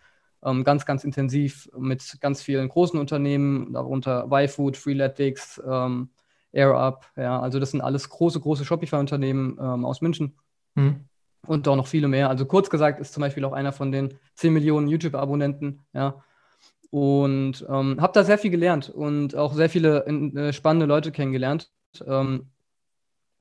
[0.44, 6.10] ähm, ganz, ganz intensiv mit ganz vielen großen Unternehmen, darunter YFood, Freeletics, ähm,
[6.54, 10.34] AirUp, ja, also das sind alles große, große Shopify-Unternehmen ähm, aus München.
[10.74, 11.06] Mhm.
[11.46, 12.30] Und auch noch viele mehr.
[12.30, 16.24] Also kurz gesagt ist zum Beispiel auch einer von den 10 Millionen YouTube-Abonnenten, ja.
[16.90, 21.72] Und ähm, habe da sehr viel gelernt und auch sehr viele äh, spannende Leute kennengelernt.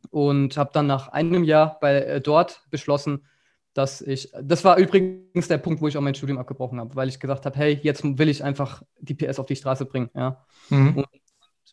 [0.09, 3.27] Und habe dann nach einem Jahr bei äh, dort beschlossen,
[3.75, 7.09] dass ich, das war übrigens der Punkt, wo ich auch mein Studium abgebrochen habe, weil
[7.09, 10.45] ich gesagt habe, hey, jetzt will ich einfach die PS auf die Straße bringen, ja.
[10.71, 10.97] Mhm.
[10.97, 11.07] Und,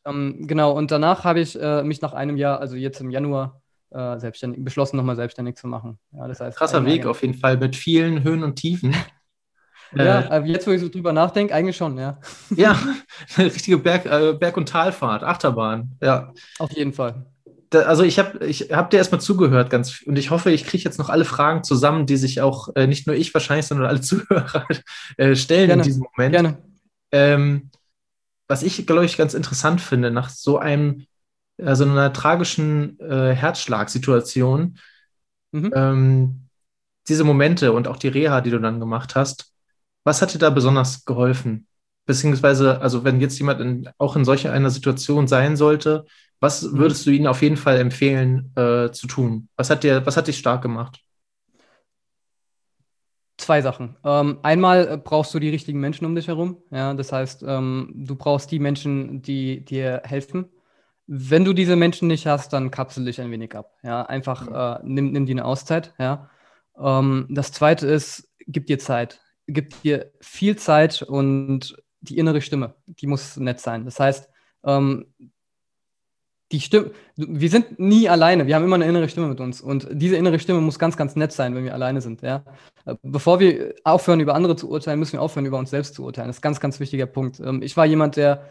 [0.06, 3.62] ähm, genau, und danach habe ich äh, mich nach einem Jahr, also jetzt im Januar,
[3.90, 5.98] äh, selbstständig, beschlossen, nochmal selbstständig zu machen.
[6.12, 8.96] Ja, das heißt, Krasser Weg auf jeden Fall mit vielen Höhen und Tiefen.
[9.96, 12.20] ja, äh, jetzt, wo ich so drüber nachdenke, eigentlich schon, ja.
[12.56, 12.78] ja,
[13.38, 16.32] eine richtige Berg-, äh, Berg und Talfahrt, Achterbahn, ja.
[16.60, 17.26] Auf jeden Fall
[17.70, 20.84] da, also ich habe ich hab dir erstmal zugehört ganz und ich hoffe, ich kriege
[20.84, 24.02] jetzt noch alle Fragen zusammen, die sich auch äh, nicht nur ich wahrscheinlich, sondern alle
[24.02, 24.66] Zuhörer
[25.18, 25.82] äh, stellen Gerne.
[25.82, 26.34] in diesem Moment.
[26.34, 26.58] Gerne.
[27.12, 27.70] Ähm,
[28.48, 31.06] was ich, glaube ich, ganz interessant finde, nach so einem,
[31.62, 34.78] also einer tragischen äh, Herzschlagsituation,
[35.52, 35.72] mhm.
[35.76, 36.42] ähm,
[37.10, 39.54] diese Momente und auch die Reha, die du dann gemacht hast,
[40.06, 41.68] was hat dir da besonders geholfen?
[42.06, 46.06] Beziehungsweise, also wenn jetzt jemand in, auch in solch einer Situation sein sollte,
[46.40, 46.78] was mhm.
[46.78, 49.50] würdest du ihnen auf jeden Fall empfehlen äh, zu tun?
[49.56, 51.02] Was hat dir, was hat dich stark gemacht?
[53.38, 53.96] Zwei Sachen.
[54.04, 56.58] Ähm, einmal brauchst du die richtigen Menschen um dich herum.
[56.72, 60.46] Ja, das heißt, ähm, du brauchst die Menschen, die dir helfen.
[61.06, 63.74] Wenn du diese Menschen nicht hast, dann kapsel dich ein wenig ab.
[63.84, 64.56] Ja, einfach mhm.
[64.56, 65.94] äh, nimm, nimm dir eine Auszeit.
[66.00, 66.30] Ja.
[66.80, 69.22] Ähm, das zweite ist, gib dir Zeit.
[69.46, 73.86] Gib dir viel Zeit und die innere Stimme, die muss nett sein.
[73.86, 74.30] Das heißt,
[74.66, 75.14] ähm,
[76.52, 79.88] die Stimme, wir sind nie alleine, wir haben immer eine innere Stimme mit uns und
[79.92, 82.22] diese innere Stimme muss ganz, ganz nett sein, wenn wir alleine sind.
[82.22, 82.44] Ja?
[83.02, 86.30] Bevor wir aufhören, über andere zu urteilen, müssen wir aufhören, über uns selbst zu urteilen.
[86.30, 87.40] Das ist ein ganz, ganz wichtiger Punkt.
[87.42, 88.50] Ähm, ich war jemand, der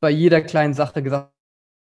[0.00, 1.30] bei jeder kleinen Sache gesagt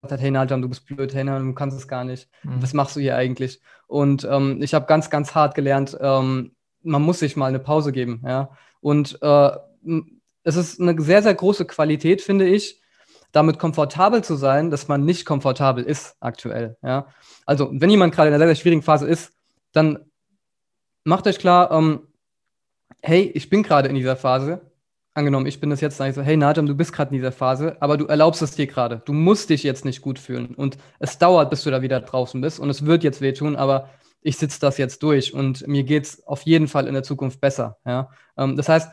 [0.02, 2.28] hat, hey Nadjam, du bist blöd, hey Nadjam, du kannst es gar nicht.
[2.42, 2.62] Mhm.
[2.62, 3.60] Was machst du hier eigentlich?
[3.86, 7.92] Und ähm, ich habe ganz, ganz hart gelernt, ähm, man muss sich mal eine Pause
[7.92, 8.22] geben.
[8.24, 8.50] Ja?
[8.80, 9.50] Und äh,
[10.42, 12.80] es ist eine sehr, sehr große Qualität, finde ich,
[13.36, 16.78] damit komfortabel zu sein, dass man nicht komfortabel ist aktuell.
[16.82, 17.08] Ja?
[17.44, 19.34] Also, wenn jemand gerade in einer sehr, sehr schwierigen Phase ist,
[19.72, 19.98] dann
[21.04, 22.08] macht euch klar, ähm,
[23.02, 24.62] hey, ich bin gerade in dieser Phase.
[25.12, 27.32] Angenommen, ich bin das jetzt, sage ich so, hey Nadam, du bist gerade in dieser
[27.32, 29.02] Phase, aber du erlaubst es dir gerade.
[29.04, 30.54] Du musst dich jetzt nicht gut fühlen.
[30.54, 32.58] Und es dauert, bis du da wieder draußen bist.
[32.58, 33.90] Und es wird jetzt wehtun, aber
[34.22, 37.40] ich sitze das jetzt durch und mir geht es auf jeden Fall in der Zukunft
[37.40, 37.78] besser.
[37.86, 38.10] Ja?
[38.36, 38.90] Ähm, das heißt,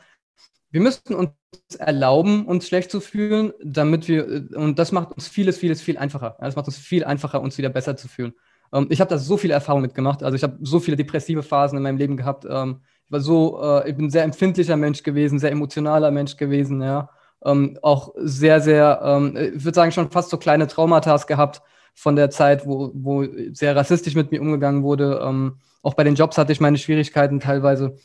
[0.73, 1.29] wir müssen uns
[1.77, 6.35] erlauben, uns schlecht zu fühlen, damit wir, und das macht uns vieles, vieles, viel einfacher.
[6.39, 8.33] Das macht uns viel einfacher, uns wieder besser zu fühlen.
[8.73, 10.23] Ähm, ich habe da so viele Erfahrungen mitgemacht.
[10.23, 12.47] Also ich habe so viele depressive Phasen in meinem Leben gehabt.
[12.49, 16.37] Ähm, ich war so, äh, ich bin ein sehr empfindlicher Mensch gewesen, sehr emotionaler Mensch
[16.37, 17.07] gewesen, ja.
[17.45, 21.61] Ähm, auch sehr, sehr, ähm, ich würde sagen, schon fast so kleine Traumata gehabt
[21.93, 25.21] von der Zeit, wo, wo sehr rassistisch mit mir umgegangen wurde.
[25.23, 27.95] Ähm, auch bei den Jobs hatte ich meine Schwierigkeiten teilweise.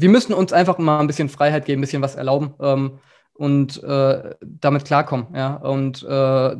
[0.00, 2.98] Wir müssen uns einfach mal ein bisschen Freiheit geben, ein bisschen was erlauben ähm,
[3.34, 5.26] und äh, damit klarkommen.
[5.34, 5.56] Ja?
[5.56, 6.56] Und äh,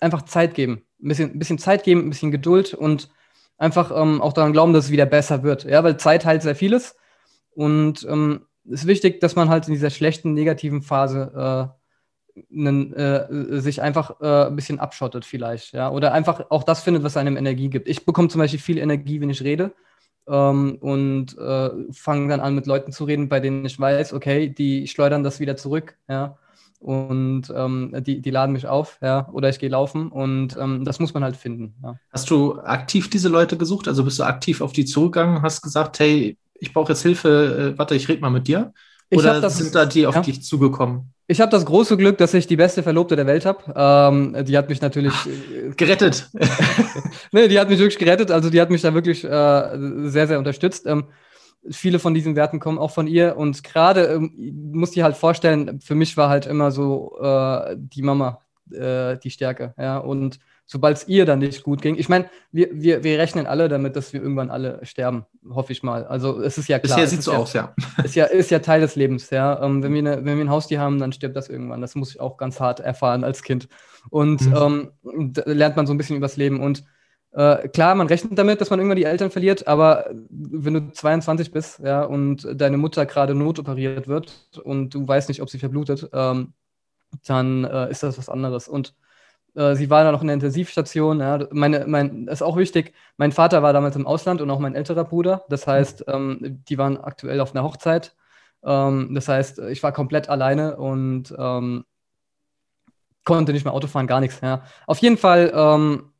[0.00, 0.82] einfach Zeit geben.
[1.02, 3.10] Ein bisschen, ein bisschen Zeit geben, ein bisschen Geduld und
[3.58, 5.64] einfach ähm, auch daran glauben, dass es wieder besser wird.
[5.64, 6.96] Ja, weil Zeit heilt sehr vieles.
[7.50, 12.94] Und ähm, es ist wichtig, dass man halt in dieser schlechten, negativen Phase äh, einen,
[12.94, 15.74] äh, sich einfach äh, ein bisschen abschottet, vielleicht.
[15.74, 15.90] Ja?
[15.90, 17.86] Oder einfach auch das findet, was einem Energie gibt.
[17.86, 19.72] Ich bekomme zum Beispiel viel Energie, wenn ich rede
[20.28, 24.48] ähm, und äh, fange dann an, mit Leuten zu reden, bei denen ich weiß, okay,
[24.48, 26.36] die schleudern das wieder zurück, ja.
[26.80, 31.00] Und ähm, die, die laden mich auf, ja, oder ich gehe laufen und ähm, das
[31.00, 31.74] muss man halt finden.
[31.82, 31.98] Ja.
[32.12, 33.88] Hast du aktiv diese Leute gesucht?
[33.88, 37.78] Also bist du aktiv auf die zugegangen, hast gesagt, hey, ich brauche jetzt Hilfe, äh,
[37.78, 38.72] warte, ich rede mal mit dir?
[39.10, 40.20] Oder das, sind da die auf ja.
[40.20, 41.12] dich zugekommen?
[41.26, 43.72] Ich habe das große Glück, dass ich die beste Verlobte der Welt habe.
[43.74, 46.28] Ähm, die hat mich natürlich Ach, gerettet.
[47.32, 48.30] nee, die hat mich wirklich gerettet.
[48.30, 50.86] Also die hat mich da wirklich äh, sehr, sehr unterstützt.
[50.86, 51.04] Ähm,
[51.70, 53.36] viele von diesen Werten kommen auch von ihr.
[53.36, 54.32] Und gerade ähm,
[54.72, 58.40] muss ich halt vorstellen, für mich war halt immer so äh, die Mama
[58.72, 59.74] äh, die Stärke.
[59.78, 61.96] Ja, und sobald es ihr dann nicht gut ging.
[61.96, 65.82] Ich meine, wir, wir, wir rechnen alle damit, dass wir irgendwann alle sterben, hoffe ich
[65.82, 66.04] mal.
[66.04, 66.96] Also es ist ja klar.
[66.96, 67.74] Bisher sieht so ja, aus, ja.
[68.04, 69.62] Ist ja, ist ja Teil des Lebens, ja.
[69.62, 71.80] Ähm, wenn, wir eine, wenn wir ein Haustier haben, dann stirbt das irgendwann.
[71.80, 73.66] Das muss ich auch ganz hart erfahren als Kind.
[74.10, 74.92] Und mhm.
[75.02, 76.60] ähm, lernt man so ein bisschen übers Leben.
[76.60, 76.84] Und
[77.32, 81.50] äh, klar, man rechnet damit, dass man irgendwann die Eltern verliert, aber wenn du 22
[81.50, 86.10] bist, ja, und deine Mutter gerade notoperiert wird und du weißt nicht, ob sie verblutet,
[86.12, 86.52] ähm,
[87.26, 88.68] dann äh, ist das was anderes.
[88.68, 88.94] Und
[89.58, 91.20] äh, sie war dann noch in der Intensivstation.
[91.20, 91.46] Ja.
[91.50, 92.94] Meine, mein, das ist auch wichtig.
[93.16, 95.44] Mein Vater war damals im Ausland und auch mein älterer Bruder.
[95.48, 98.14] Das heißt, ähm, die waren aktuell auf einer Hochzeit.
[98.64, 101.84] Ähm, das heißt, ich war komplett alleine und ähm,
[103.24, 104.40] konnte nicht mehr Auto fahren, gar nichts.
[104.40, 104.62] Ja.
[104.86, 106.12] Auf jeden Fall ähm,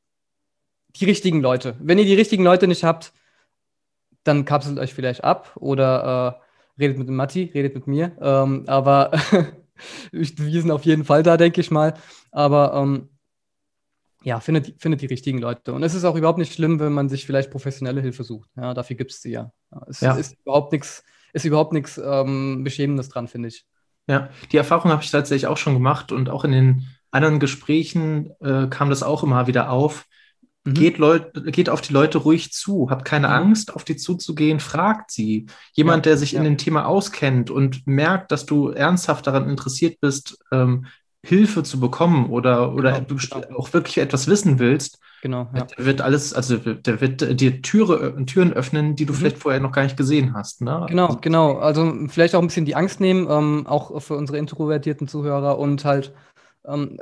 [0.96, 1.76] die richtigen Leute.
[1.78, 3.12] Wenn ihr die richtigen Leute nicht habt,
[4.24, 6.40] dann kapselt euch vielleicht ab oder
[6.76, 8.16] äh, redet mit dem Matti, redet mit mir.
[8.20, 9.12] Ähm, aber
[10.10, 11.94] wir sind auf jeden Fall da, denke ich mal.
[12.32, 13.08] Aber ähm,
[14.22, 15.72] ja, findet, findet die richtigen Leute.
[15.72, 18.50] Und es ist auch überhaupt nicht schlimm, wenn man sich vielleicht professionelle Hilfe sucht.
[18.56, 19.52] Ja, dafür gibt es sie ja.
[19.86, 20.14] Es ja.
[20.14, 23.64] ist überhaupt nichts, ist überhaupt nichts ähm, Beschämendes dran, finde ich.
[24.08, 28.30] Ja, die Erfahrung habe ich tatsächlich auch schon gemacht und auch in den anderen Gesprächen
[28.40, 30.06] äh, kam das auch immer wieder auf.
[30.64, 30.74] Mhm.
[30.74, 33.34] Geht, Leut, geht auf die Leute ruhig zu, habt keine mhm.
[33.34, 35.46] Angst, auf die zuzugehen, fragt sie.
[35.72, 36.38] Jemand, ja, der sich ja.
[36.38, 40.86] in dem Thema auskennt und merkt, dass du ernsthaft daran interessiert bist, ähm,
[41.24, 43.58] Hilfe zu bekommen oder, oder genau, du genau.
[43.58, 45.64] auch wirklich etwas wissen willst, genau, ja.
[45.64, 49.16] der wird alles, also der wird dir Türe, Türen öffnen, die du mhm.
[49.16, 50.62] vielleicht vorher noch gar nicht gesehen hast.
[50.62, 50.86] Ne?
[50.88, 51.58] Genau, genau.
[51.58, 55.84] Also vielleicht auch ein bisschen die Angst nehmen, ähm, auch für unsere introvertierten Zuhörer und
[55.84, 56.12] halt
[56.66, 56.98] ähm,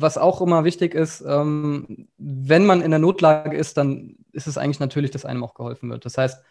[0.00, 4.56] was auch immer wichtig ist, ähm, wenn man in der Notlage ist, dann ist es
[4.56, 6.04] eigentlich natürlich, dass einem auch geholfen wird.
[6.04, 6.42] Das heißt,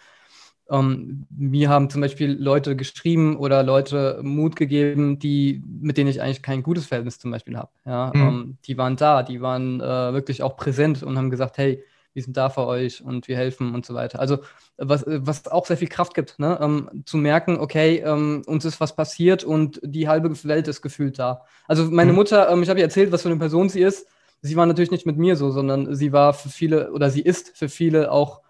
[0.73, 6.19] ähm, mir haben zum Beispiel Leute geschrieben oder Leute Mut gegeben, die, mit denen ich
[6.19, 7.69] eigentlich kein gutes Verhältnis zum Beispiel habe.
[7.85, 8.11] Ja?
[8.13, 8.21] Mhm.
[8.21, 11.83] Ähm, die waren da, die waren äh, wirklich auch präsent und haben gesagt, hey,
[12.13, 14.19] wir sind da für euch und wir helfen und so weiter.
[14.19, 14.39] Also
[14.77, 16.59] was, was auch sehr viel Kraft gibt, ne?
[16.61, 21.19] ähm, zu merken, okay, ähm, uns ist was passiert und die halbe Welt ist gefühlt
[21.19, 21.45] da.
[21.67, 22.17] Also meine mhm.
[22.17, 24.07] Mutter, ähm, ich habe ihr erzählt, was für eine Person sie ist.
[24.41, 27.57] Sie war natürlich nicht mit mir so, sondern sie war für viele oder sie ist
[27.57, 28.41] für viele auch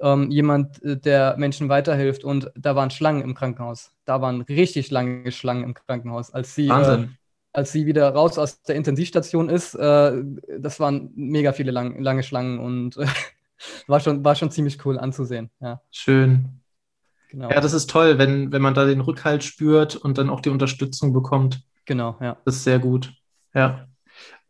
[0.00, 2.24] ähm, jemand, äh, der Menschen weiterhilft.
[2.24, 3.92] Und da waren Schlangen im Krankenhaus.
[4.04, 6.32] Da waren richtig lange Schlangen im Krankenhaus.
[6.32, 7.06] Als sie, äh,
[7.52, 10.22] als sie wieder raus aus der Intensivstation ist, äh,
[10.58, 13.06] das waren mega viele lang, lange Schlangen und äh,
[13.86, 15.50] war, schon, war schon ziemlich cool anzusehen.
[15.60, 15.80] Ja.
[15.90, 16.60] Schön.
[17.30, 17.48] Genau.
[17.48, 20.48] Ja, das ist toll, wenn, wenn man da den Rückhalt spürt und dann auch die
[20.48, 21.62] Unterstützung bekommt.
[21.84, 22.36] Genau, ja.
[22.44, 23.12] Das ist sehr gut.
[23.54, 23.86] Ja.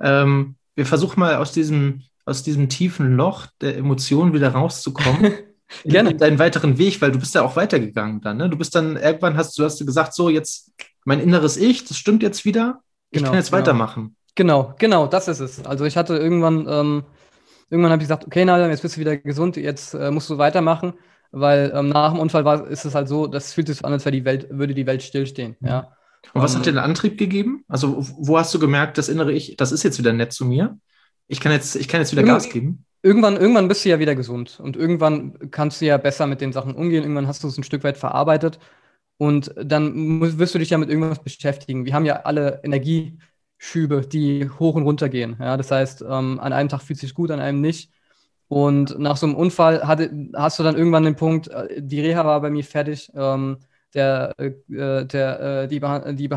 [0.01, 5.33] Ähm, wir versuchen mal aus diesem aus diesem tiefen Loch der Emotionen wieder rauszukommen.
[5.85, 6.11] Gerne.
[6.11, 8.39] In deinen weiteren Weg, weil du bist ja auch weitergegangen dann.
[8.39, 8.49] Ne?
[8.49, 10.73] Du bist dann irgendwann hast du hast gesagt, so jetzt
[11.05, 12.81] mein inneres Ich, das stimmt jetzt wieder.
[13.11, 13.61] Ich genau, kann jetzt genau.
[13.61, 14.17] weitermachen.
[14.35, 15.65] Genau, genau, das ist es.
[15.65, 17.05] Also ich hatte irgendwann, ähm,
[17.69, 20.39] irgendwann habe ich gesagt, okay, Nadja, jetzt bist du wieder gesund, jetzt äh, musst du
[20.39, 20.95] weitermachen,
[21.31, 24.05] weil ähm, nach dem Unfall war, ist es halt so, das fühlt sich an, als
[24.05, 25.57] wäre die Welt, würde die Welt stillstehen.
[25.61, 25.69] Mhm.
[25.69, 25.93] Ja.
[26.35, 27.65] Und was um, hat dir den Antrieb gegeben?
[27.69, 30.79] Also wo hast du gemerkt, das innere Ich, das ist jetzt wieder nett zu mir?
[31.31, 32.85] Ich kann jetzt, ich kann jetzt wieder Gas geben.
[33.03, 36.53] Irgendwann, irgendwann bist du ja wieder gesund und irgendwann kannst du ja besser mit den
[36.53, 37.05] Sachen umgehen.
[37.05, 38.59] Irgendwann hast du es ein Stück weit verarbeitet
[39.17, 41.87] und dann wirst du dich ja mit irgendwas beschäftigen.
[41.87, 45.37] Wir haben ja alle Energieschübe, die hoch und runter gehen.
[45.39, 47.93] Ja, das heißt, ähm, an einem Tag fühlt es sich gut, an einem nicht.
[48.49, 52.25] Und nach so einem Unfall hatte, hast du dann irgendwann den Punkt, äh, die Reha
[52.25, 53.09] war bei mir fertig.
[53.15, 53.59] Ähm,
[53.95, 54.51] der, äh,
[55.07, 56.29] der, äh, die, die,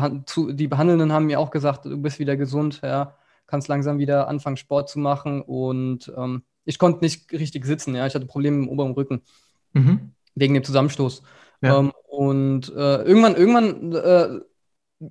[0.54, 2.80] die Behandelnden haben mir auch gesagt, du bist wieder gesund.
[2.84, 5.42] Ja kannst langsam wieder anfangen, Sport zu machen.
[5.42, 8.06] Und ähm, ich konnte nicht richtig sitzen, ja.
[8.06, 9.22] Ich hatte Probleme im oberen Rücken.
[9.72, 10.12] Mhm.
[10.34, 11.22] Wegen dem Zusammenstoß.
[11.62, 11.78] Ja.
[11.78, 15.08] Ähm, und äh, irgendwann, irgendwann, äh,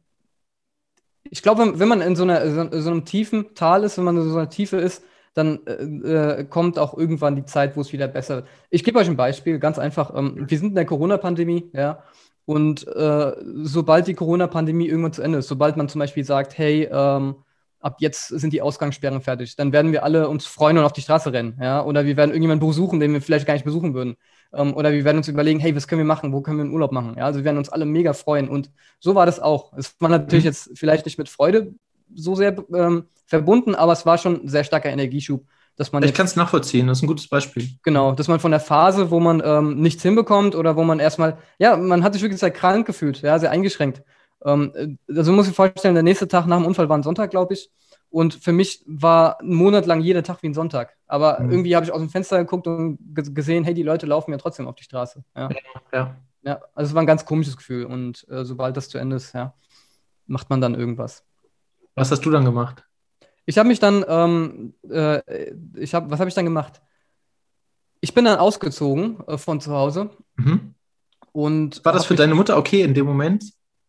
[1.23, 4.17] ich glaube, wenn man in so, einer, so, so, einem tiefen Tal ist, wenn man
[4.17, 7.91] in so einer Tiefe ist, dann äh, äh, kommt auch irgendwann die Zeit, wo es
[7.91, 8.47] wieder besser wird.
[8.69, 10.15] Ich gebe euch ein Beispiel, ganz einfach.
[10.15, 12.03] Ähm, wir sind in der Corona-Pandemie, ja.
[12.45, 16.87] Und äh, sobald die Corona-Pandemie irgendwann zu Ende ist, sobald man zum Beispiel sagt, hey,
[16.91, 17.35] ähm,
[17.83, 19.55] ab jetzt sind die Ausgangssperren fertig.
[19.55, 21.57] Dann werden wir alle uns freuen und auf die Straße rennen.
[21.61, 21.83] Ja?
[21.83, 24.15] Oder wir werden irgendjemanden besuchen, den wir vielleicht gar nicht besuchen würden.
[24.53, 26.31] Ähm, oder wir werden uns überlegen, hey, was können wir machen?
[26.31, 27.15] Wo können wir einen Urlaub machen?
[27.17, 27.25] Ja?
[27.25, 28.47] Also wir werden uns alle mega freuen.
[28.47, 29.73] Und so war das auch.
[29.77, 30.49] Es war natürlich mhm.
[30.49, 31.73] jetzt vielleicht nicht mit Freude
[32.15, 35.45] so sehr ähm, verbunden, aber es war schon ein sehr starker Energieschub.
[35.75, 37.67] Dass man ich kann es nachvollziehen, das ist ein gutes Beispiel.
[37.81, 41.39] Genau, dass man von der Phase, wo man ähm, nichts hinbekommt oder wo man erstmal,
[41.57, 44.03] ja, man hat sich wirklich sehr krank gefühlt, ja, sehr eingeschränkt.
[44.45, 47.53] Ähm, also muss ich vorstellen, der nächste Tag nach dem Unfall war ein Sonntag, glaube
[47.53, 47.71] ich.
[48.09, 50.95] Und für mich war ein Monat lang jeder Tag wie ein Sonntag.
[51.07, 51.49] Aber mhm.
[51.49, 54.67] irgendwie habe ich aus dem Fenster geguckt und gesehen, hey, die Leute laufen ja trotzdem
[54.67, 55.23] auf die Straße.
[55.35, 55.49] Ja,
[55.91, 56.15] ja.
[56.43, 57.85] ja also es war ein ganz komisches Gefühl.
[57.85, 59.55] Und äh, sobald das zu Ende ist, ja,
[60.27, 61.25] macht man dann irgendwas.
[61.95, 62.83] Was hast du dann gemacht?
[63.45, 66.81] Ich habe mich dann, ähm, äh, ich habe, was habe ich dann gemacht?
[67.99, 70.11] Ich bin dann ausgezogen äh, von zu Hause.
[70.35, 70.75] Mhm.
[71.31, 73.43] Und war das für deine Mutter okay in dem Moment?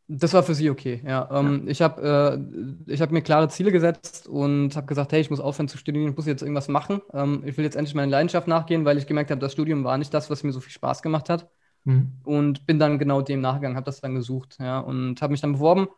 [0.06, 1.28] Das war für sie okay, ja.
[1.32, 1.70] Ähm, ja.
[1.70, 2.38] Ich habe
[2.86, 6.10] äh, hab mir klare Ziele gesetzt und habe gesagt, hey, ich muss aufhören zu studieren,
[6.10, 7.00] ich muss jetzt irgendwas machen.
[7.14, 9.96] Ähm, ich will jetzt endlich meiner Leidenschaft nachgehen, weil ich gemerkt habe, das Studium war
[9.96, 11.48] nicht das, was mir so viel Spaß gemacht hat.
[11.84, 12.12] Mhm.
[12.22, 14.78] Und bin dann genau dem nachgegangen, habe das dann gesucht, ja.
[14.78, 15.88] Und habe mich dann beworben,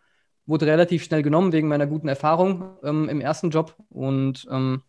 [0.47, 4.83] wurde relativ schnell genommen wegen meiner guten Erfahrung ähm, im ersten Job und, ähm,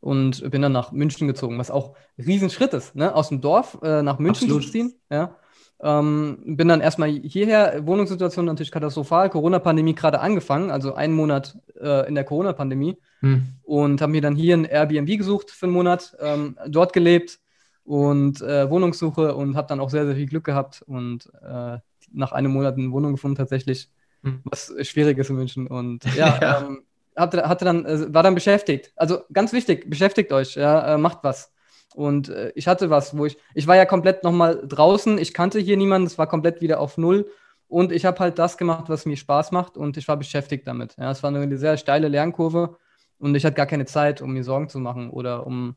[0.00, 3.14] und bin dann nach München gezogen, was auch ein Riesenschritt ist, ne?
[3.14, 4.64] aus dem Dorf äh, nach München Absolut.
[4.64, 4.94] zu ziehen.
[5.08, 5.36] Ja.
[5.78, 12.08] Ähm, bin dann erstmal hierher, Wohnungssituation natürlich katastrophal, Corona-Pandemie gerade angefangen, also einen Monat äh,
[12.08, 12.96] in der Corona-Pandemie.
[13.20, 13.46] Hm.
[13.62, 17.40] Und habe mir dann hier ein Airbnb gesucht für einen Monat, ähm, dort gelebt
[17.84, 21.78] und äh, Wohnungssuche und habe dann auch sehr, sehr viel Glück gehabt und äh,
[22.12, 23.90] nach einem Monat eine Wohnung gefunden tatsächlich,
[24.22, 24.40] hm.
[24.44, 25.66] was schwierig ist in München.
[25.66, 26.66] Und ja, ja.
[26.66, 26.82] Ähm,
[27.16, 28.92] hatte, hatte dann, äh, war dann beschäftigt.
[28.96, 31.52] Also ganz wichtig, beschäftigt euch, ja, äh, macht was.
[31.94, 35.58] Und äh, ich hatte was, wo ich, ich war ja komplett nochmal draußen, ich kannte
[35.58, 37.30] hier niemanden, es war komplett wieder auf Null.
[37.68, 40.94] Und ich habe halt das gemacht, was mir Spaß macht und ich war beschäftigt damit.
[40.98, 42.76] Ja, es war eine sehr steile Lernkurve
[43.18, 45.74] und ich hatte gar keine Zeit, um mir Sorgen zu machen oder um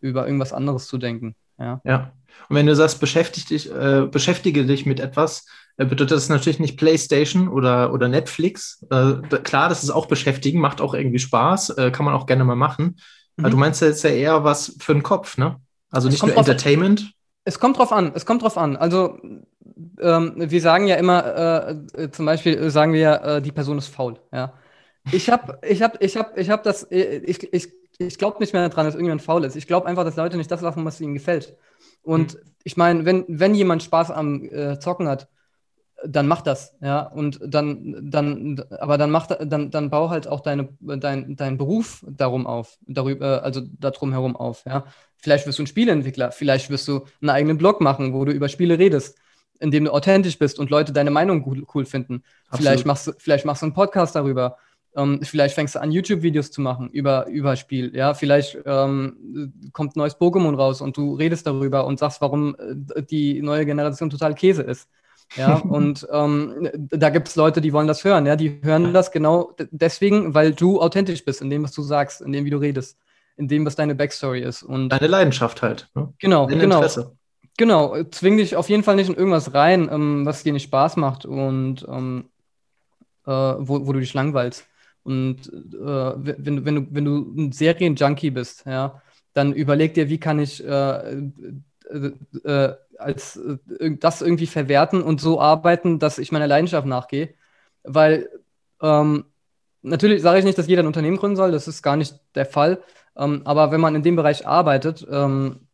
[0.00, 1.34] über irgendwas anderes zu denken.
[1.58, 1.80] Ja.
[1.84, 2.12] ja.
[2.48, 5.46] Und wenn du sagst, beschäftige dich, äh, beschäftige dich mit etwas,
[5.76, 8.86] äh, bedeutet das natürlich nicht PlayStation oder, oder Netflix.
[8.90, 12.44] Äh, klar, das ist auch beschäftigen, macht auch irgendwie Spaß, äh, kann man auch gerne
[12.44, 12.96] mal machen.
[13.38, 13.44] Mhm.
[13.44, 15.56] Aber du meinst jetzt ja eher was für den Kopf, ne?
[15.90, 17.12] Also nicht nur Entertainment.
[17.44, 18.76] Es kommt drauf an, es kommt drauf an.
[18.76, 19.18] Also
[20.00, 23.78] ähm, wir sagen ja immer, äh, äh, zum Beispiel sagen wir ja, äh, die Person
[23.78, 24.18] ist faul.
[24.32, 24.52] Ja.
[25.12, 28.52] Ich habe, ich habe, ich habe, ich habe das, äh, ich, ich, ich glaube nicht
[28.52, 29.56] mehr daran, dass irgendjemand faul ist.
[29.56, 31.56] Ich glaube einfach, dass Leute nicht das machen, was ihnen gefällt.
[32.02, 32.40] Und mhm.
[32.64, 35.28] ich meine, wenn, wenn jemand Spaß am äh, Zocken hat,
[36.06, 37.00] dann mach das, ja.
[37.00, 42.04] Und dann, dann, aber dann mach, dann, dann bau halt auch deine, dein, deinen Beruf
[42.08, 44.84] darum auf, darüber, also darum herum auf, ja.
[45.16, 48.48] Vielleicht wirst du ein Spieleentwickler, vielleicht wirst du einen eigenen Blog machen, wo du über
[48.48, 49.18] Spiele redest
[49.60, 52.22] in dem du authentisch bist und Leute deine Meinung cool, cool finden.
[52.52, 54.56] Vielleicht machst, du, vielleicht machst du einen Podcast darüber.
[54.96, 57.94] Ähm, vielleicht fängst du an, YouTube-Videos zu machen über, über Spiel.
[57.94, 62.56] Ja, vielleicht ähm, kommt ein neues Pokémon raus und du redest darüber und sagst, warum
[62.94, 64.88] äh, die neue Generation total Käse ist.
[65.36, 68.26] Ja, und ähm, da gibt es Leute, die wollen das hören.
[68.26, 72.20] Ja, die hören das genau deswegen, weil du authentisch bist in dem, was du sagst,
[72.20, 72.98] in dem, wie du redest,
[73.36, 74.62] in dem, was deine Backstory ist.
[74.62, 75.88] Und deine Leidenschaft halt.
[75.94, 76.12] Ne?
[76.18, 76.76] Genau, Dein genau.
[76.76, 77.12] Interesse.
[77.58, 80.96] Genau, zwing dich auf jeden Fall nicht in irgendwas rein, ähm, was dir nicht Spaß
[80.96, 82.28] macht und ähm,
[83.26, 84.64] äh, wo, wo, du dich langweilst.
[85.02, 89.02] Und äh, wenn, wenn, du, wenn du ein Serien-Junkie bist, ja,
[89.34, 91.30] dann überleg dir, wie kann ich äh,
[92.44, 97.34] äh, als äh, das irgendwie verwerten und so arbeiten, dass ich meiner Leidenschaft nachgehe.
[97.82, 98.28] Weil
[98.82, 99.24] ähm,
[99.82, 102.46] natürlich sage ich nicht, dass jeder ein Unternehmen gründen soll, das ist gar nicht der
[102.46, 102.82] Fall.
[103.16, 105.68] Ähm, aber wenn man in dem Bereich arbeitet, ähm,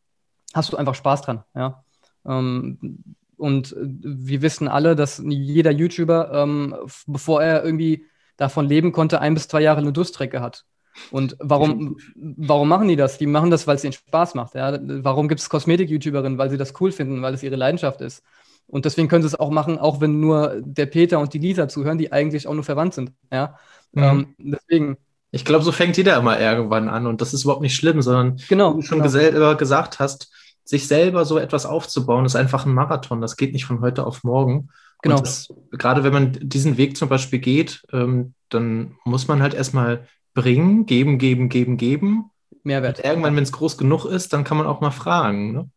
[0.54, 1.84] hast du einfach Spaß dran, ja.
[2.26, 3.04] Ähm,
[3.36, 8.06] und wir wissen alle, dass jeder YouTuber, ähm, bevor er irgendwie
[8.36, 10.64] davon leben konnte, ein bis zwei Jahre eine Durststrecke hat.
[11.10, 13.18] Und warum, warum machen die das?
[13.18, 14.54] Die machen das, weil es ihnen Spaß macht.
[14.54, 14.78] Ja?
[14.80, 16.38] Warum gibt es Kosmetik-YouTuberinnen?
[16.38, 18.22] Weil sie das cool finden, weil es ihre Leidenschaft ist.
[18.66, 21.68] Und deswegen können sie es auch machen, auch wenn nur der Peter und die Lisa
[21.68, 23.12] zuhören, die eigentlich auch nur verwandt sind.
[23.30, 23.58] Ja?
[23.92, 24.02] Mhm.
[24.02, 24.96] Ähm, deswegen.
[25.30, 28.40] Ich glaube, so fängt jeder immer irgendwann an und das ist überhaupt nicht schlimm, sondern
[28.48, 29.56] genau, wie du schon genau.
[29.56, 30.30] gesagt hast,
[30.64, 33.20] sich selber so etwas aufzubauen, ist einfach ein Marathon.
[33.20, 34.68] Das geht nicht von heute auf morgen.
[35.02, 35.18] Genau.
[35.18, 40.06] Das, gerade wenn man diesen Weg zum Beispiel geht, ähm, dann muss man halt erstmal
[40.34, 42.30] bringen, geben, geben, geben, geben.
[42.62, 42.98] Mehrwert.
[42.98, 45.52] Und irgendwann, wenn es groß genug ist, dann kann man auch mal fragen.
[45.52, 45.70] Ne?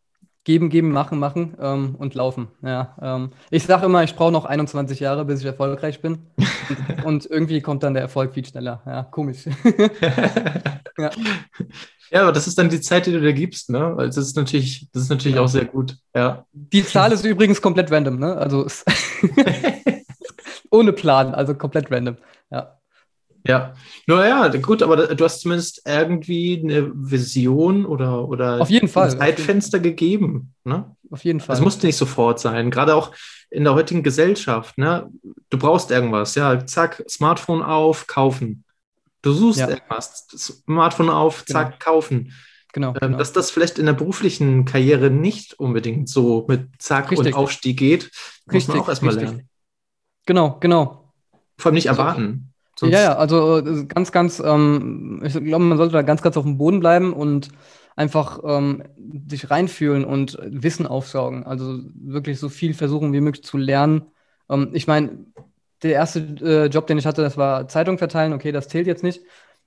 [0.44, 2.48] Geben, geben, machen, machen ähm, und laufen.
[2.62, 6.30] Ja, ähm, ich sage immer, ich brauche noch 21 Jahre, bis ich erfolgreich bin.
[6.36, 8.82] und, und, irgendwie kommt dann der Erfolg viel schneller.
[8.86, 9.44] Ja, komisch.
[10.98, 11.10] ja.
[12.10, 13.92] Ja, aber das ist dann die Zeit, die du dir gibst, ne?
[13.94, 15.42] Weil das ist natürlich, das ist natürlich ja.
[15.42, 15.96] auch sehr gut.
[16.14, 16.46] Ja.
[16.52, 18.34] Die Zahl ist übrigens komplett random, ne?
[18.34, 18.66] Also
[20.70, 22.16] ohne Plan, also komplett random.
[22.50, 22.77] Ja.
[23.46, 23.74] Ja,
[24.06, 29.10] naja, gut, aber du hast zumindest irgendwie eine Vision oder, oder Auf jeden Fall.
[29.10, 30.54] ein Zeitfenster gegeben.
[30.64, 30.96] Ne?
[31.10, 31.54] Auf jeden Fall.
[31.54, 33.12] Es musste nicht sofort sein, gerade auch
[33.50, 34.76] in der heutigen Gesellschaft.
[34.76, 35.10] Ne?
[35.50, 38.64] Du brauchst irgendwas, ja, zack, Smartphone auf, kaufen.
[39.22, 39.68] Du suchst ja.
[39.68, 41.78] irgendwas, Smartphone auf, zack, genau.
[41.78, 42.32] kaufen.
[42.72, 47.10] Genau, ähm, genau, Dass das vielleicht in der beruflichen Karriere nicht unbedingt so mit Zack
[47.10, 47.28] richtig.
[47.28, 48.10] und Aufstieg geht,
[48.46, 49.48] muss richtig, man auch erstmal lernen.
[50.26, 51.12] Genau, genau.
[51.56, 52.52] Vor allem nicht erwarten.
[52.78, 56.36] Sonst ja, ja, also äh, ganz, ganz, ähm, ich glaube, man sollte da ganz, ganz
[56.36, 57.48] auf dem Boden bleiben und
[57.96, 58.84] einfach ähm,
[59.28, 61.44] sich reinfühlen und Wissen aufsaugen.
[61.44, 64.02] Also wirklich so viel versuchen wie möglich zu lernen.
[64.48, 65.26] Ähm, ich meine,
[65.82, 68.32] der erste äh, Job, den ich hatte, das war Zeitung verteilen.
[68.32, 69.22] Okay, das zählt jetzt nicht.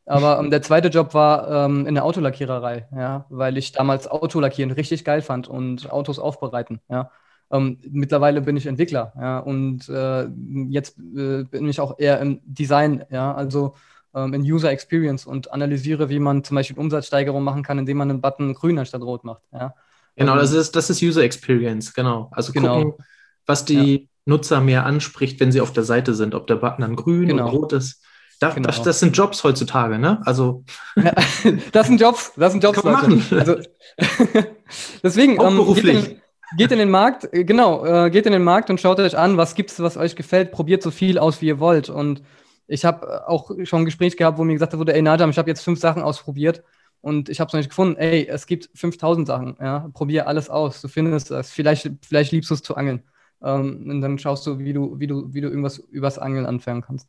[0.05, 4.71] Aber ähm, der zweite Job war ähm, in der Autolackiererei, ja, weil ich damals Autolackieren
[4.71, 7.11] richtig geil fand und Autos aufbereiten, ja.
[7.51, 10.27] Ähm, mittlerweile bin ich Entwickler, ja, und äh,
[10.69, 13.75] jetzt äh, bin ich auch eher im Design, ja, also
[14.15, 18.09] ähm, in User Experience und analysiere, wie man zum Beispiel Umsatzsteigerung machen kann, indem man
[18.09, 19.73] einen Button grün anstatt rot macht, ja.
[20.15, 22.29] Genau, das ist, das ist User Experience, genau.
[22.31, 22.83] Also genau.
[22.83, 23.05] gucken,
[23.45, 24.07] was die ja.
[24.25, 27.43] Nutzer mehr anspricht, wenn sie auf der Seite sind, ob der Button dann grün genau.
[27.43, 28.03] oder rot ist.
[28.39, 28.67] Da, genau.
[28.67, 30.19] das, das, sind Jobs heutzutage, ne?
[30.25, 30.63] Also.
[30.95, 31.13] Ja,
[31.71, 33.23] das sind Jobs, das sind Jobs, kann man machen.
[33.37, 33.57] Also,
[35.03, 36.17] deswegen, ähm,
[36.57, 39.37] geht, in, den Markt, äh, genau, äh, geht in den Markt und schaut euch an,
[39.37, 41.89] was gibt es, was euch gefällt, probiert so viel aus, wie ihr wollt.
[41.89, 42.21] Und
[42.67, 45.49] ich habe auch schon ein Gespräch gehabt, wo mir gesagt wurde, ey Najam, ich habe
[45.49, 46.63] jetzt fünf Sachen ausprobiert
[47.01, 47.97] und ich habe es noch nicht gefunden.
[47.97, 51.51] Ey, es gibt 5000 Sachen, ja, probier alles aus, du findest es.
[51.51, 53.03] Vielleicht, vielleicht liebst du es zu angeln.
[53.43, 56.81] Ähm, und dann schaust du, wie du, wie du, wie du irgendwas übers Angeln anfangen
[56.81, 57.07] kannst.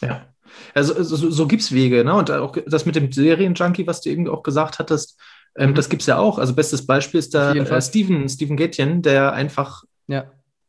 [0.00, 0.26] Ja.
[0.74, 2.14] Also so, so gibt es Wege, ne?
[2.14, 5.18] Und auch das mit dem Serienjunkie, was du eben auch gesagt hattest,
[5.56, 6.38] ähm, das gibt es ja auch.
[6.38, 10.24] Also bestes Beispiel ist da äh, Steven, Steven Gätjen, der einfach ja.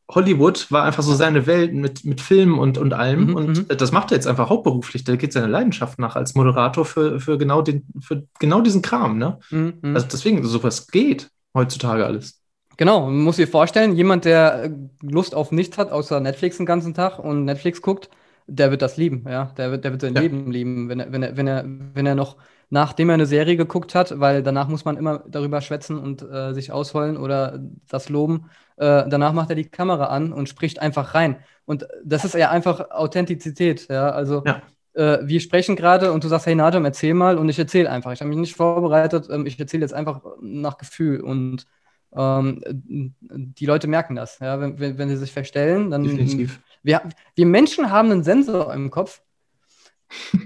[0.09, 3.27] Hollywood war einfach so seine Welt mit, mit Filmen und, und allem.
[3.27, 3.77] Mhm, und mhm.
[3.77, 5.03] das macht er jetzt einfach hauptberuflich.
[5.03, 9.17] Da geht seine Leidenschaft nach als Moderator für, für, genau, den, für genau diesen Kram.
[9.17, 9.39] Ne?
[9.49, 9.95] Mhm, mhm.
[9.95, 11.29] Also deswegen, sowas geht.
[11.55, 12.41] heutzutage alles.
[12.77, 14.69] Genau, man muss sich vorstellen, jemand, der
[15.01, 18.09] Lust auf nichts hat, außer Netflix den ganzen Tag und Netflix guckt,
[18.47, 19.45] der wird das lieben, ja.
[19.57, 20.21] Der wird, der wird sein ja.
[20.21, 22.36] Leben lieben, wenn er, wenn er, wenn er, wenn er noch,
[22.70, 26.53] nachdem er eine Serie geguckt hat, weil danach muss man immer darüber schwätzen und äh,
[26.53, 27.59] sich ausholen oder
[27.89, 28.49] das loben.
[28.78, 31.38] Äh, danach macht er die Kamera an und spricht einfach rein.
[31.66, 34.09] Und das ist ja einfach Authentizität, ja.
[34.09, 34.61] Also ja.
[34.95, 38.13] Äh, wir sprechen gerade und du sagst, hey Nadam, erzähl mal und ich erzähle einfach.
[38.13, 41.66] Ich habe mich nicht vorbereitet, ähm, ich erzähle jetzt einfach nach Gefühl und
[42.16, 42.61] ähm,
[43.28, 44.39] die Leute merken das.
[44.39, 44.59] Ja?
[44.59, 46.03] Wenn, wenn, wenn sie sich verstellen, dann.
[46.03, 46.61] Definitiv.
[46.82, 47.01] Wir,
[47.36, 49.22] wir Menschen haben einen Sensor im Kopf.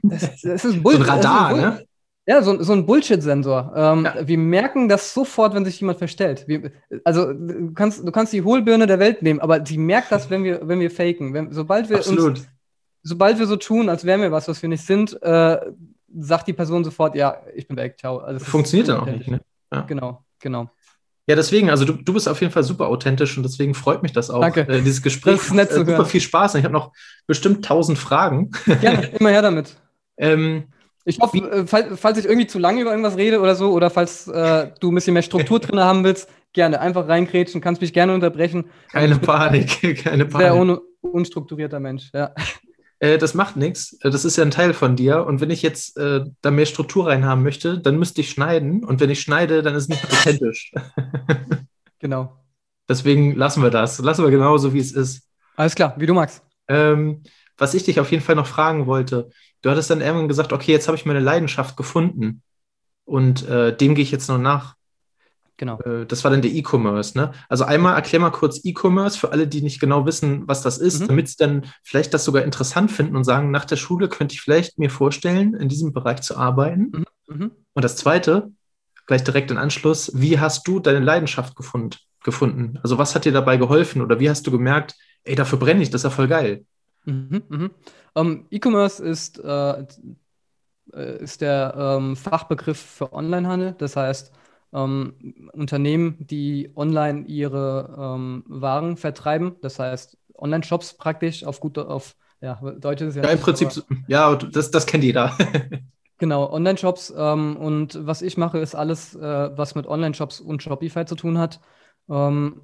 [0.03, 1.85] Das, das ist Bull so ein Radar, ne?
[2.29, 3.73] Ja, so, so ein Bullshit-Sensor.
[3.75, 4.27] Ähm, ja.
[4.27, 6.47] Wir merken das sofort, wenn sich jemand verstellt.
[6.47, 6.71] Wir,
[7.03, 10.43] also du kannst, du kannst die Hohlbirne der Welt nehmen, aber sie merkt das, wenn
[10.43, 11.33] wir, wenn wir faken.
[11.33, 12.37] Wenn, sobald wir Absolut.
[12.37, 12.47] uns,
[13.01, 15.57] sobald wir so tun, als wären wir was, was wir nicht sind, äh,
[16.19, 18.19] sagt die Person sofort, ja, ich bin weg, ciao.
[18.19, 19.41] Also, Funktioniert dann auch nicht, ne?
[19.73, 19.81] Ja.
[19.81, 20.69] Genau, genau.
[21.25, 24.11] Ja, deswegen, also du, du bist auf jeden Fall super authentisch und deswegen freut mich
[24.11, 24.41] das auch.
[24.41, 24.67] Danke.
[24.67, 26.53] Äh, dieses Gespräch das ist nett zu äh, super viel Spaß.
[26.55, 26.91] Ich habe noch
[27.25, 28.51] bestimmt tausend Fragen.
[28.81, 29.77] Gerne, immer her damit.
[30.17, 30.65] ähm,
[31.05, 33.89] ich hoffe, äh, falls, falls, ich irgendwie zu lange über irgendwas rede oder so, oder
[33.89, 37.93] falls äh, du ein bisschen mehr Struktur drin haben willst, gerne einfach reinkrätschen, kannst mich
[37.93, 38.65] gerne unterbrechen.
[38.91, 40.47] Keine Panik, keine Panik.
[40.47, 42.33] Sehr un unstrukturierter Mensch, ja.
[42.99, 43.93] Äh, das macht nichts.
[44.01, 45.25] Äh, das ist ja ein Teil von dir.
[45.25, 48.83] Und wenn ich jetzt äh, da mehr Struktur reinhaben möchte, dann müsste ich schneiden.
[48.83, 50.73] Und wenn ich schneide, dann ist es nicht authentisch.
[51.99, 52.37] genau.
[52.87, 53.99] Deswegen lassen wir das.
[53.99, 55.29] Lassen wir genauso, wie es ist.
[55.55, 56.43] Alles klar, wie du magst.
[56.67, 57.23] Ähm,
[57.57, 59.29] was ich dich auf jeden Fall noch fragen wollte,
[59.61, 62.41] du hattest dann irgendwann gesagt, okay, jetzt habe ich meine Leidenschaft gefunden.
[63.05, 64.75] Und äh, dem gehe ich jetzt noch nach.
[65.57, 65.79] Genau.
[65.81, 67.33] Äh, das war dann der E-Commerce, ne?
[67.49, 71.01] Also einmal erklär mal kurz E-Commerce für alle, die nicht genau wissen, was das ist,
[71.01, 71.07] mhm.
[71.07, 74.41] damit sie dann vielleicht das sogar interessant finden und sagen, nach der Schule könnte ich
[74.41, 76.91] vielleicht mir vorstellen, in diesem Bereich zu arbeiten.
[76.93, 77.05] Mhm.
[77.27, 77.51] Mhm.
[77.73, 78.51] Und das zweite,
[79.05, 82.79] gleich direkt in Anschluss, wie hast du deine Leidenschaft gefund, gefunden?
[82.81, 85.89] Also was hat dir dabei geholfen oder wie hast du gemerkt, ey, dafür brenne ich,
[85.89, 86.63] das ist ja voll geil.
[87.05, 87.71] Mhm, mhm.
[88.13, 89.85] Um, E-Commerce ist, äh,
[90.93, 93.75] äh, ist der ähm, Fachbegriff für Onlinehandel.
[93.77, 94.31] Das heißt,
[94.73, 102.15] ähm, Unternehmen, die online ihre ähm, Waren vertreiben, das heißt Online-Shops praktisch auf gut auf
[102.41, 103.23] ja, Deutsch ist ja.
[103.23, 103.69] Ja, im Prinzip,
[104.07, 105.35] ja, das, das kennt jeder.
[106.17, 111.05] genau, Online-Shops ähm, und was ich mache, ist alles, äh, was mit Online-Shops und Shopify
[111.05, 111.59] zu tun hat.
[112.09, 112.61] Ähm,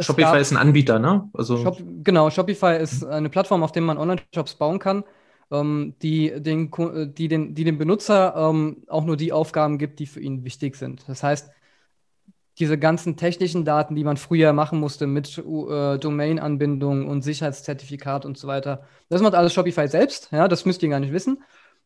[0.00, 1.28] Shopify ist ein Anbieter, ne?
[1.32, 5.04] Also Shop, genau, Shopify ist eine Plattform, auf der man Online-Shops bauen kann
[5.50, 9.98] ähm, die, den, äh, die, den, die dem Benutzer ähm, auch nur die Aufgaben gibt,
[9.98, 11.04] die für ihn wichtig sind.
[11.08, 11.50] Das heißt,
[12.58, 18.36] diese ganzen technischen Daten, die man früher machen musste mit äh, Domain-Anbindung und Sicherheitszertifikat und
[18.36, 20.28] so weiter, das macht alles Shopify selbst.
[20.30, 21.42] Ja, das müsst ihr gar nicht wissen.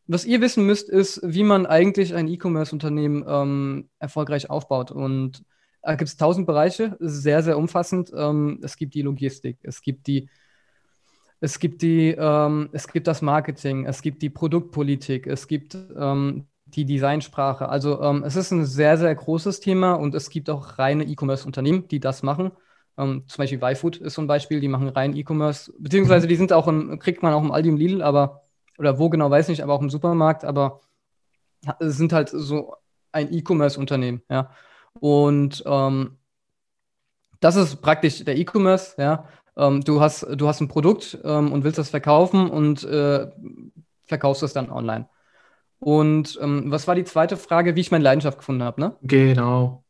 [0.07, 4.91] Was ihr wissen müsst, ist, wie man eigentlich ein E-Commerce-Unternehmen ähm, erfolgreich aufbaut.
[4.91, 5.43] Und
[5.85, 8.11] da gibt es tausend Bereiche, sehr, sehr umfassend.
[8.15, 10.29] Ähm, es gibt die Logistik, es gibt die
[11.41, 16.47] es gibt, die, ähm, es gibt das Marketing, es gibt die Produktpolitik, es gibt ähm,
[16.65, 17.69] die Designsprache.
[17.69, 21.87] Also ähm, es ist ein sehr, sehr großes Thema und es gibt auch reine E-Commerce-Unternehmen,
[21.87, 22.51] die das machen.
[22.97, 26.53] Ähm, zum Beispiel YFood ist so ein Beispiel, die machen rein E-Commerce, beziehungsweise die sind
[26.53, 28.41] auch im, kriegt man auch im Aldi und Lidl, aber,
[28.77, 30.79] oder wo genau, weiß nicht, aber auch im Supermarkt, aber
[31.79, 32.75] sind halt so
[33.11, 34.49] ein E-Commerce-Unternehmen, ja.
[34.99, 36.17] Und ähm,
[37.39, 39.27] das ist praktisch der E-Commerce, ja
[39.57, 43.27] ähm, du, hast, du hast ein Produkt ähm, und willst das verkaufen und äh,
[44.03, 45.07] verkaufst es dann online.
[45.79, 48.95] Und ähm, was war die zweite Frage, wie ich meine Leidenschaft gefunden habe, ne?
[49.01, 49.83] Genau.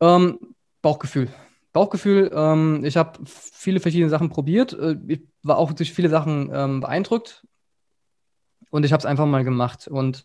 [0.00, 0.38] Ähm,
[0.82, 1.28] Bauchgefühl.
[1.72, 4.72] Bauchgefühl, ähm, ich habe viele verschiedene Sachen probiert.
[4.72, 6.48] Äh, ich war auch durch viele Sachen
[6.80, 7.46] beeindruckt.
[8.70, 9.86] Und ich habe es einfach mal gemacht.
[9.86, 10.24] Und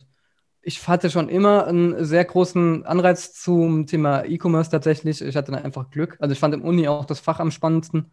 [0.63, 5.21] ich hatte schon immer einen sehr großen Anreiz zum Thema E-Commerce tatsächlich.
[5.21, 6.17] Ich hatte dann einfach Glück.
[6.19, 8.11] Also ich fand im Uni auch das Fach am spannendsten.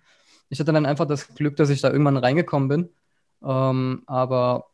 [0.49, 2.88] Ich hatte dann einfach das Glück, dass ich da irgendwann reingekommen bin.
[3.44, 4.70] Ähm, aber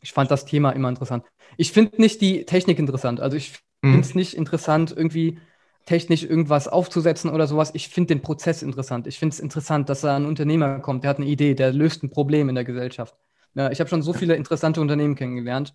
[0.00, 1.24] ich fand das Thema immer interessant.
[1.56, 3.20] Ich finde nicht die Technik interessant.
[3.20, 3.52] Also ich
[3.82, 4.18] finde es mhm.
[4.20, 5.38] nicht interessant, irgendwie
[5.86, 7.72] technisch irgendwas aufzusetzen oder sowas.
[7.74, 9.06] Ich finde den Prozess interessant.
[9.06, 12.02] Ich finde es interessant, dass da ein Unternehmer kommt, der hat eine Idee, der löst
[12.02, 13.14] ein Problem in der Gesellschaft.
[13.54, 15.74] Ja, ich habe schon so viele interessante Unternehmen kennengelernt.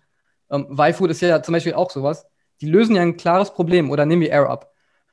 [0.50, 2.26] Ähm, YFood ist ja zum Beispiel auch sowas.
[2.60, 3.90] Die lösen ja ein klares Problem.
[3.90, 4.70] Oder nehmen wir AirUp.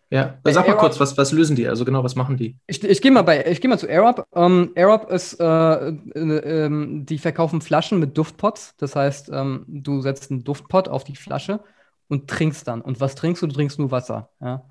[0.09, 1.67] Ja, sag mal kurz, was, was lösen die?
[1.67, 2.57] Also genau, was machen die?
[2.65, 4.25] Ich, ich gehe mal, geh mal zu AirUp.
[4.33, 8.75] Ähm, AirUp ist, äh, äh, äh, die verkaufen Flaschen mit Duftpots.
[8.77, 11.59] Das heißt, ähm, du setzt einen Duftpot auf die Flasche
[12.07, 12.81] und trinkst dann.
[12.81, 13.47] Und was trinkst du?
[13.47, 14.29] Du trinkst nur Wasser.
[14.39, 14.63] Ja?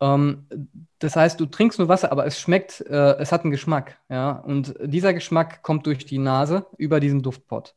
[0.00, 0.46] Ähm,
[0.98, 3.98] das heißt, du trinkst nur Wasser, aber es schmeckt, äh, es hat einen Geschmack.
[4.08, 4.30] Ja?
[4.30, 7.74] Und dieser Geschmack kommt durch die Nase über diesen Duftpot.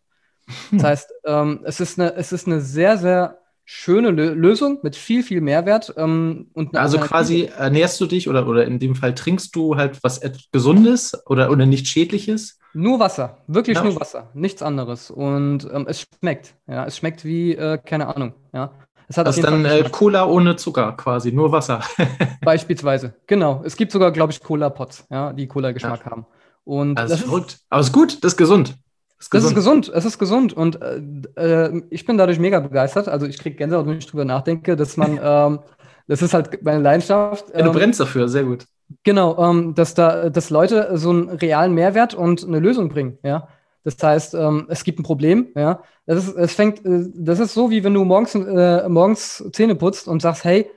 [0.71, 4.95] Das heißt, ähm, es, ist eine, es ist eine sehr, sehr schöne Lö Lösung mit
[4.95, 5.93] viel, viel Mehrwert.
[5.97, 10.03] Ähm, und also quasi ernährst du dich oder, oder in dem Fall trinkst du halt
[10.03, 10.21] was
[10.51, 12.59] Gesundes oder, oder nicht Schädliches?
[12.73, 13.83] Nur Wasser, wirklich ja.
[13.83, 15.11] nur Wasser, nichts anderes.
[15.11, 18.73] Und ähm, es schmeckt, ja, es schmeckt wie, äh, keine Ahnung, ja.
[19.07, 21.81] Es hat das ist dann äh, Cola ohne Zucker quasi, nur Wasser.
[22.41, 23.61] Beispielsweise, genau.
[23.63, 26.11] Es gibt sogar, glaube ich, Cola-Pots, ja, die Cola-Geschmack ja.
[26.11, 26.25] haben.
[26.63, 27.59] Und das, das ist verrückt.
[27.69, 28.75] Aber es ist gut, das ist gesund.
[29.23, 31.01] Ist das ist gesund, es ist gesund und äh,
[31.35, 33.07] äh, ich bin dadurch mega begeistert.
[33.07, 35.59] Also ich kriege Gänsehaut, wenn ich drüber nachdenke, dass man, ähm,
[36.07, 37.45] das ist halt meine Leidenschaft.
[37.53, 38.65] Ähm, ja, du ähm, brennst dafür, sehr gut.
[39.03, 43.47] Genau, ähm, dass da, dass Leute so einen realen Mehrwert und eine Lösung bringen, ja.
[43.85, 45.81] Das heißt, ähm, es gibt ein Problem, ja.
[46.05, 49.75] Das ist, es fängt, äh, das ist so, wie wenn du morgens, äh, morgens Zähne
[49.75, 50.69] putzt und sagst, hey,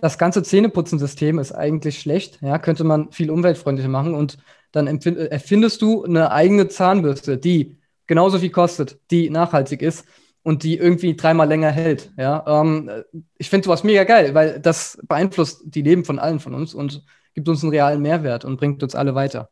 [0.00, 4.38] das ganze Zähneputzensystem ist eigentlich schlecht, ja, könnte man viel umweltfreundlicher machen und
[4.72, 10.04] dann erfindest du eine eigene Zahnbürste, die genauso viel kostet, die nachhaltig ist
[10.42, 12.12] und die irgendwie dreimal länger hält.
[12.16, 12.90] Ja, ähm,
[13.38, 17.04] ich finde sowas mega geil, weil das beeinflusst die Leben von allen von uns und
[17.34, 19.48] gibt uns einen realen Mehrwert und bringt uns alle weiter.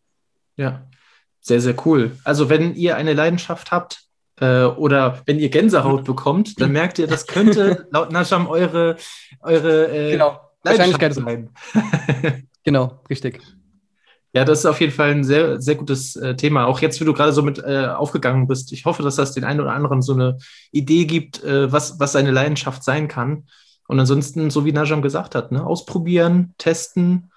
[0.57, 0.86] Ja,
[1.40, 2.12] sehr, sehr cool.
[2.24, 4.05] Also wenn ihr eine Leidenschaft habt,
[4.43, 8.97] äh, oder wenn ihr Gänsehaut bekommt, dann merkt ihr, das könnte laut Nasham eure,
[9.40, 10.40] eure äh, genau.
[10.64, 11.51] Wahrscheinlichkeit sein.
[12.64, 13.40] genau, richtig.
[14.34, 16.66] Ja, das ist auf jeden Fall ein sehr, sehr gutes äh, Thema.
[16.66, 18.72] Auch jetzt, wie du gerade so mit äh, aufgegangen bist.
[18.72, 20.38] Ich hoffe, dass das den einen oder anderen so eine
[20.72, 23.45] Idee gibt, äh, was, was seine Leidenschaft sein kann.
[23.86, 27.30] Und ansonsten, so wie Najam gesagt hat, ne, ausprobieren, testen,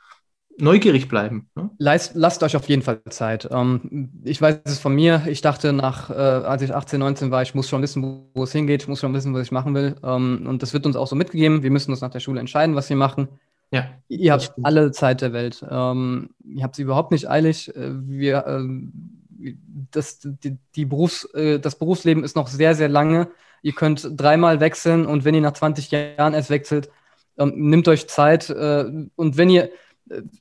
[0.57, 1.49] neugierig bleiben.
[1.55, 1.69] Ne?
[1.77, 3.47] Lasst, lasst, euch auf jeden Fall Zeit.
[3.51, 5.23] Ähm, ich weiß es von mir.
[5.27, 8.51] Ich dachte nach, äh, als ich 18, 19 war, ich muss schon wissen, wo es
[8.51, 8.83] hingeht.
[8.83, 9.95] Ich muss schon wissen, was ich machen will.
[10.03, 11.63] Ähm, und das wird uns auch so mitgegeben.
[11.63, 13.27] Wir müssen uns nach der Schule entscheiden, was wir machen.
[13.71, 13.89] Ja.
[14.07, 15.65] Ihr habt alle Zeit der Welt.
[15.69, 17.75] Ähm, ihr habt sie überhaupt nicht eilig.
[17.75, 19.53] Äh, wir, äh,
[19.91, 23.29] das, die, die Berufs-, äh, das Berufsleben ist noch sehr, sehr lange.
[23.61, 26.89] Ihr könnt dreimal wechseln und wenn ihr nach 20 Jahren erst wechselt,
[27.37, 28.49] ähm, nimmt euch Zeit.
[28.49, 28.85] Äh,
[29.15, 29.69] und wenn ihr,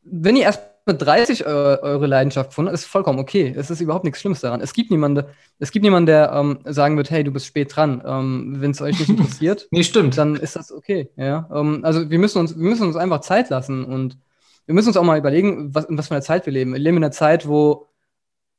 [0.04, 3.54] wenn ihr erst mit 30 eure, eure Leidenschaft gefunden, ist vollkommen okay.
[3.56, 4.60] Es ist überhaupt nichts Schlimmes daran.
[4.60, 5.24] Es gibt niemanden,
[5.58, 8.02] es gibt niemanden, der ähm, sagen wird, hey, du bist spät dran.
[8.04, 10.18] Ähm, Wenn es euch nicht interessiert, nee, stimmt.
[10.18, 11.08] dann ist das okay.
[11.16, 11.48] Ja?
[11.52, 14.18] Ähm, also wir müssen uns, wir müssen uns einfach Zeit lassen und
[14.66, 16.72] wir müssen uns auch mal überlegen, was, in was für einer Zeit wir leben.
[16.72, 17.88] Wir leben in einer Zeit, wo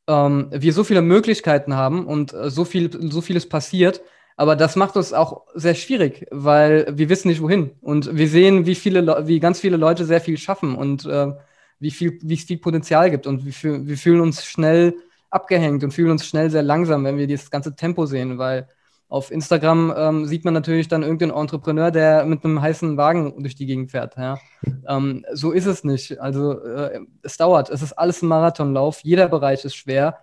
[0.07, 4.01] ähm, wir so viele Möglichkeiten haben und äh, so viel, so vieles passiert.
[4.37, 7.71] Aber das macht uns auch sehr schwierig, weil wir wissen nicht wohin.
[7.81, 11.31] Und wir sehen, wie viele, wie ganz viele Leute sehr viel schaffen und äh,
[11.79, 14.95] wie viel, wie es viel Potenzial gibt und wir, wir fühlen uns schnell
[15.29, 18.67] abgehängt und fühlen uns schnell sehr langsam, wenn wir dieses ganze Tempo sehen, weil
[19.07, 23.55] auf Instagram ähm, sieht man natürlich dann irgendeinen Entrepreneur, der mit einem heißen Wagen durch
[23.55, 24.17] die Gegend fährt.
[24.17, 24.39] Ja?
[24.87, 26.19] ähm, so ist es nicht.
[26.19, 27.69] Also äh, es dauert.
[27.69, 29.01] Es ist alles ein Marathonlauf.
[29.03, 30.19] Jeder Bereich ist schwer.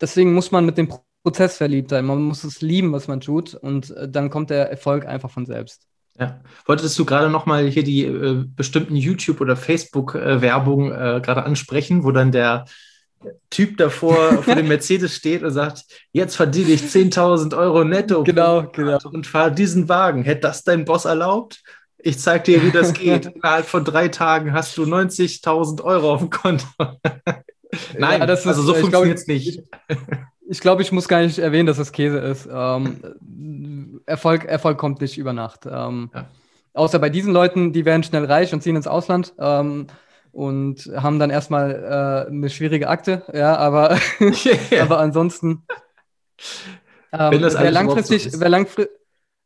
[0.00, 0.88] Deswegen muss man mit dem
[1.28, 2.06] Prozess verliebt sein.
[2.06, 3.52] Man muss es lieben, was man tut.
[3.54, 5.82] Und äh, dann kommt der Erfolg einfach von selbst.
[6.18, 6.40] Ja.
[6.64, 12.12] Wolltest du gerade nochmal hier die äh, bestimmten YouTube- oder Facebook-Werbung äh, gerade ansprechen, wo
[12.12, 12.64] dann der
[13.50, 18.62] Typ davor vor dem Mercedes steht und sagt, jetzt verdiene ich 10.000 Euro netto genau,
[18.72, 18.98] genau.
[19.12, 20.22] und fahre diesen Wagen.
[20.22, 21.62] Hätte das dein Boss erlaubt?
[21.98, 23.26] Ich zeig dir, wie das geht.
[23.34, 26.66] Innerhalb von drei Tagen hast du 90.000 Euro auf dem Konto.
[27.98, 29.62] Nein, ja, also so funktioniert es nicht.
[30.50, 32.48] Ich glaube, ich muss gar nicht erwähnen, dass das Käse ist.
[32.50, 35.66] Ähm, Erfolg, Erfolg kommt nicht über Nacht.
[35.66, 36.28] Ähm, ja.
[36.72, 39.88] Außer bei diesen Leuten, die werden schnell reich und ziehen ins Ausland ähm,
[40.32, 43.24] und haben dann erstmal äh, eine schwierige Akte.
[43.32, 44.58] Ja, aber, yeah.
[44.82, 45.64] aber ansonsten,
[47.12, 48.86] ähm, wer, langfristig, wer, langfri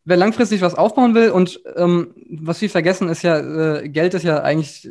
[0.04, 4.24] wer, langfristig was aufbauen will und ähm, was wir vergessen, ist ja, äh, Geld ist
[4.24, 4.90] ja eigentlich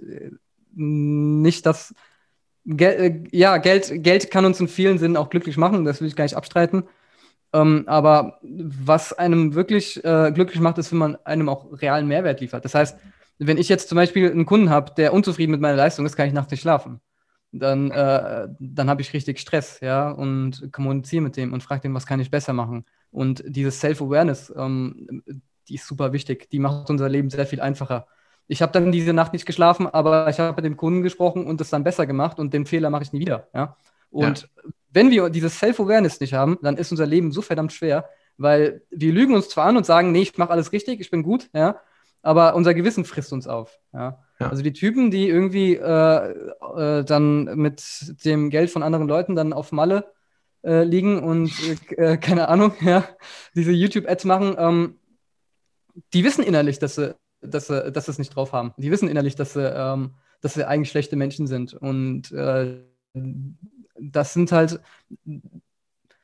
[0.73, 1.93] nicht das
[2.65, 6.07] Gel äh, ja, Geld, Geld kann uns in vielen Sinnen auch glücklich machen, das will
[6.07, 6.83] ich gar nicht abstreiten.
[7.53, 12.39] Ähm, aber was einem wirklich äh, glücklich macht, ist, wenn man einem auch realen Mehrwert
[12.41, 12.63] liefert.
[12.65, 12.97] Das heißt,
[13.39, 16.27] wenn ich jetzt zum Beispiel einen Kunden habe, der unzufrieden mit meiner Leistung ist, kann
[16.27, 17.01] ich nachts nicht schlafen.
[17.51, 21.93] Dann, äh, dann habe ich richtig Stress, ja, und kommuniziere mit dem und frage den,
[21.93, 22.85] was kann ich besser machen.
[23.11, 25.23] Und dieses Self-Awareness, ähm,
[25.67, 26.49] die ist super wichtig.
[26.51, 28.07] Die macht unser Leben sehr viel einfacher.
[28.51, 31.61] Ich habe dann diese Nacht nicht geschlafen, aber ich habe mit dem Kunden gesprochen und
[31.61, 33.47] das dann besser gemacht und den Fehler mache ich nie wieder.
[33.53, 33.77] Ja?
[34.09, 34.71] Und ja.
[34.89, 39.13] wenn wir dieses Self-Awareness nicht haben, dann ist unser Leben so verdammt schwer, weil wir
[39.13, 41.79] lügen uns zwar an und sagen, nee, ich mache alles richtig, ich bin gut, ja,
[42.23, 43.79] aber unser Gewissen frisst uns auf.
[43.93, 44.21] Ja?
[44.41, 44.49] ja.
[44.49, 46.31] Also die Typen, die irgendwie äh,
[46.75, 47.81] äh, dann mit
[48.25, 50.11] dem Geld von anderen Leuten dann auf Malle
[50.65, 51.53] äh, liegen und
[51.91, 53.05] äh, keine Ahnung, ja,
[53.55, 54.99] diese YouTube-Ads machen, ähm,
[56.13, 58.73] die wissen innerlich, dass sie dass sie, dass sie es nicht drauf haben.
[58.77, 60.11] Die wissen innerlich, dass sie, ähm,
[60.41, 61.73] dass sie eigentlich schlechte Menschen sind.
[61.73, 62.79] Und äh,
[63.99, 64.79] das sind halt,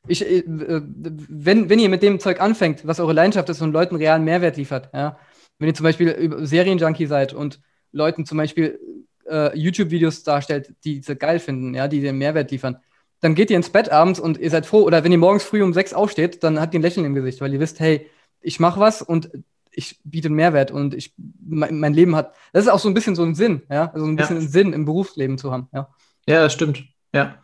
[0.08, 3.96] Ich, äh, wenn, wenn ihr mit dem Zeug anfängt, was eure Leidenschaft ist und Leuten
[3.96, 5.18] realen Mehrwert liefert, ja,
[5.60, 7.60] wenn ihr zum Beispiel Serienjunkie seid und
[7.92, 8.80] Leuten zum Beispiel
[9.30, 12.78] äh, YouTube-Videos darstellt, die sie geil finden, ja, die den Mehrwert liefern,
[13.20, 15.64] dann geht ihr ins Bett abends und ihr seid froh, oder wenn ihr morgens früh
[15.64, 18.08] um sechs aufsteht, dann habt ihr ein Lächeln im Gesicht, weil ihr wisst, hey,
[18.42, 19.30] ich mache was und
[19.78, 23.16] ich biete Mehrwert und ich, mein, mein, Leben hat, das ist auch so ein bisschen
[23.16, 24.48] so ein Sinn, ja, also ein bisschen ja.
[24.48, 25.88] Sinn im Berufsleben zu haben, ja.
[26.28, 27.36] Ja, das stimmt, ja.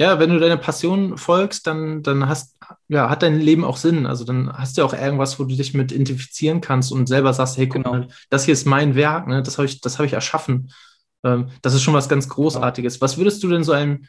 [0.00, 2.56] Ja, wenn du deine Passion folgst, dann, dann hast,
[2.86, 4.06] ja, hat dein Leben auch Sinn.
[4.06, 7.56] Also dann hast du auch irgendwas, wo du dich mit identifizieren kannst und selber sagst,
[7.56, 7.90] hey, guck genau.
[7.90, 9.42] mal, das hier ist mein Werk, ne?
[9.42, 10.70] das habe ich, das ich erschaffen.
[11.24, 13.00] Ähm, das ist schon was ganz Großartiges.
[13.00, 14.04] Was würdest du denn so einem,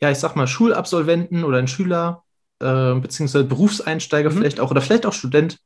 [0.00, 2.24] ja, ich sag mal, Schulabsolventen oder ein Schüler,
[2.58, 4.38] äh, beziehungsweise Berufseinsteiger mhm.
[4.38, 5.58] vielleicht auch, oder vielleicht auch Student,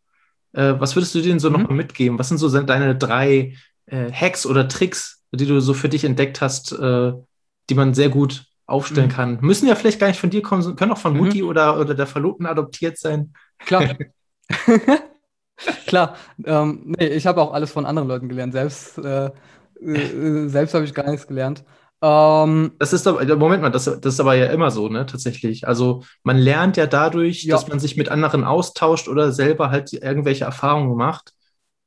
[0.53, 1.61] äh, was würdest du denen so mhm.
[1.61, 2.18] nochmal mitgeben?
[2.18, 3.55] Was sind so deine drei
[3.86, 7.12] äh, Hacks oder Tricks, die du so für dich entdeckt hast, äh,
[7.70, 9.12] die man sehr gut aufstellen mhm.
[9.12, 9.38] kann.
[9.40, 11.18] Müssen ja vielleicht gar nicht von dir kommen, können auch von mhm.
[11.18, 13.34] Mutti oder, oder der Verlobten adoptiert sein.
[13.59, 13.96] Klar.
[15.86, 16.16] Klar.
[16.44, 18.53] Ähm, nee, ich habe auch alles von anderen Leuten gelernt.
[18.53, 19.30] Selbst, äh,
[19.80, 21.64] äh, selbst habe ich gar nichts gelernt.
[22.03, 25.68] Ähm, das ist aber, Moment mal, das, das ist aber ja immer so, ne, tatsächlich.
[25.68, 27.55] Also man lernt ja dadurch, ja.
[27.55, 31.32] dass man sich mit anderen austauscht oder selber halt irgendwelche Erfahrungen macht.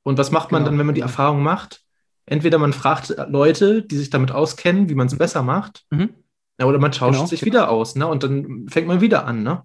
[0.03, 0.71] Und was macht man genau.
[0.71, 1.81] dann, wenn man die Erfahrung macht?
[2.25, 5.83] Entweder man fragt Leute, die sich damit auskennen, wie man es besser macht.
[5.89, 6.11] Mhm.
[6.59, 7.51] Ja, oder man tauscht genau, sich genau.
[7.51, 8.07] wieder aus, ne?
[8.07, 9.63] Und dann fängt man wieder an, ne?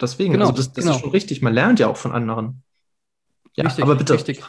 [0.00, 0.96] Deswegen, genau, also das, das genau.
[0.96, 1.42] ist schon richtig.
[1.42, 2.62] Man lernt ja auch von anderen.
[3.54, 4.14] Ja, richtig, aber bitte.
[4.14, 4.42] Richtig.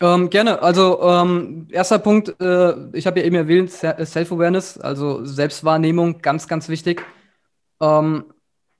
[0.00, 0.62] Ähm, gerne.
[0.62, 6.68] Also ähm, erster Punkt, äh, ich habe ja eben erwähnt, Self-Awareness, also Selbstwahrnehmung, ganz, ganz
[6.68, 7.04] wichtig.
[7.80, 8.32] Ähm,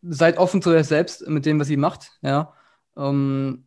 [0.02, 2.54] seid offen zu euch selbst mit dem, was ihr macht, ja.
[2.96, 3.66] Ähm,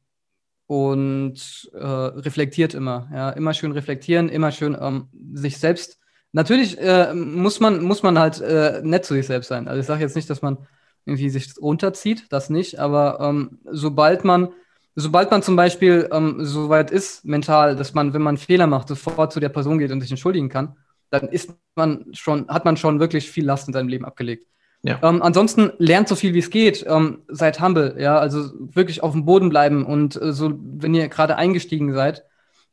[0.68, 3.30] und äh, reflektiert immer, ja.
[3.30, 6.00] Immer schön reflektieren, immer schön ähm, sich selbst
[6.36, 9.70] Natürlich äh, muss, man, muss man halt äh, nett zu sich selbst sein.
[9.70, 10.58] Also ich sage jetzt nicht, dass man
[11.06, 14.50] irgendwie sich runterzieht, das nicht, aber ähm, sobald man,
[14.96, 18.88] sobald man zum Beispiel ähm, so weit ist, mental, dass man, wenn man Fehler macht,
[18.88, 20.78] sofort zu der Person geht und sich entschuldigen kann,
[21.10, 24.48] dann ist man schon, hat man schon wirklich viel Last in seinem Leben abgelegt.
[24.84, 25.00] Ja.
[25.02, 29.14] Ähm, ansonsten lernt so viel wie es geht, ähm, seid humble, ja, also wirklich auf
[29.14, 32.24] dem Boden bleiben und äh, so, wenn ihr gerade eingestiegen seid,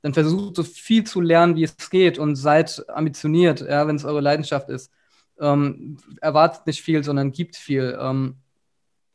[0.03, 4.05] dann versucht so viel zu lernen, wie es geht und seid ambitioniert, ja, wenn es
[4.05, 4.93] eure Leidenschaft ist.
[5.41, 7.97] Ähm, erwartet nicht viel, sondern gibt viel.
[7.99, 8.37] Ähm,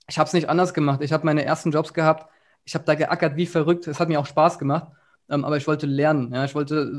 [0.09, 1.01] ich habe es nicht anders gemacht.
[1.01, 2.31] Ich habe meine ersten Jobs gehabt.
[2.67, 3.87] Ich habe da geackert wie verrückt.
[3.87, 4.91] Es hat mir auch Spaß gemacht.
[5.29, 6.33] Ähm, aber ich wollte lernen.
[6.33, 6.45] Ja?
[6.45, 6.91] Ich wollte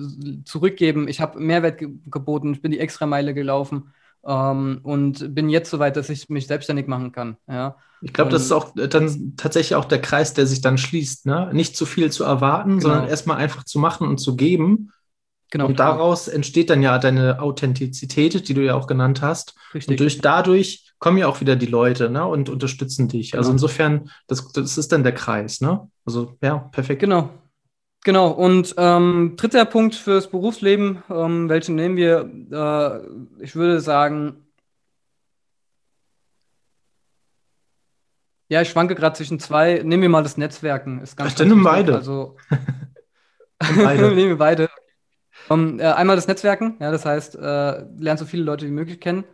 [0.45, 1.09] zurückgeben.
[1.09, 2.55] Ich habe Mehrwert ge geboten.
[2.55, 3.93] Ich bin die Extrameile gelaufen.
[4.27, 7.37] Ähm, und bin jetzt so weit, dass ich mich selbstständig machen kann.
[7.47, 7.77] Ja.
[8.01, 11.27] Ich glaube, das ist auch dann tatsächlich auch der Kreis, der sich dann schließt.
[11.27, 11.51] Ne?
[11.53, 12.81] Nicht zu viel zu erwarten, genau.
[12.81, 14.93] sondern erstmal einfach zu machen und zu geben.
[15.51, 16.37] Genau, und daraus genau.
[16.37, 19.55] entsteht dann ja deine Authentizität, die du ja auch genannt hast.
[19.75, 19.93] Richtig.
[19.93, 22.26] Und durch, dadurch kommen ja auch wieder die Leute ne?
[22.26, 23.34] und unterstützen dich.
[23.34, 23.55] Also genau.
[23.55, 25.61] Also insofern, das, das ist dann der Kreis.
[25.61, 25.88] Ne?
[26.05, 27.01] Also ja, perfekt.
[27.01, 27.30] Genau,
[28.05, 32.30] Genau, und ähm, dritter Punkt fürs Berufsleben, ähm, welchen nehmen wir?
[32.51, 34.46] Äh, ich würde sagen,
[38.49, 39.82] ja, ich schwanke gerade zwischen zwei.
[39.84, 41.03] Nehmen wir mal das Netzwerken.
[41.03, 41.96] Ist ganz, Ach, dann beide.
[41.96, 42.36] Also,
[43.59, 44.14] beide.
[44.14, 44.68] nehmen wir beide.
[45.49, 48.70] Um, ähm, äh, einmal das Netzwerken, ja, das heißt, äh, lernt so viele Leute wie
[48.70, 49.24] möglich kennen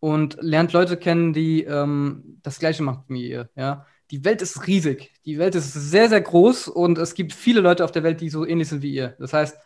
[0.00, 4.66] und lernt Leute kennen, die ähm, das Gleiche machen wie ihr, ja die Welt ist
[4.66, 5.12] riesig.
[5.24, 8.30] Die Welt ist sehr, sehr groß und es gibt viele Leute auf der Welt, die
[8.30, 9.16] so ähnlich sind wie ihr.
[9.18, 9.58] Das heißt,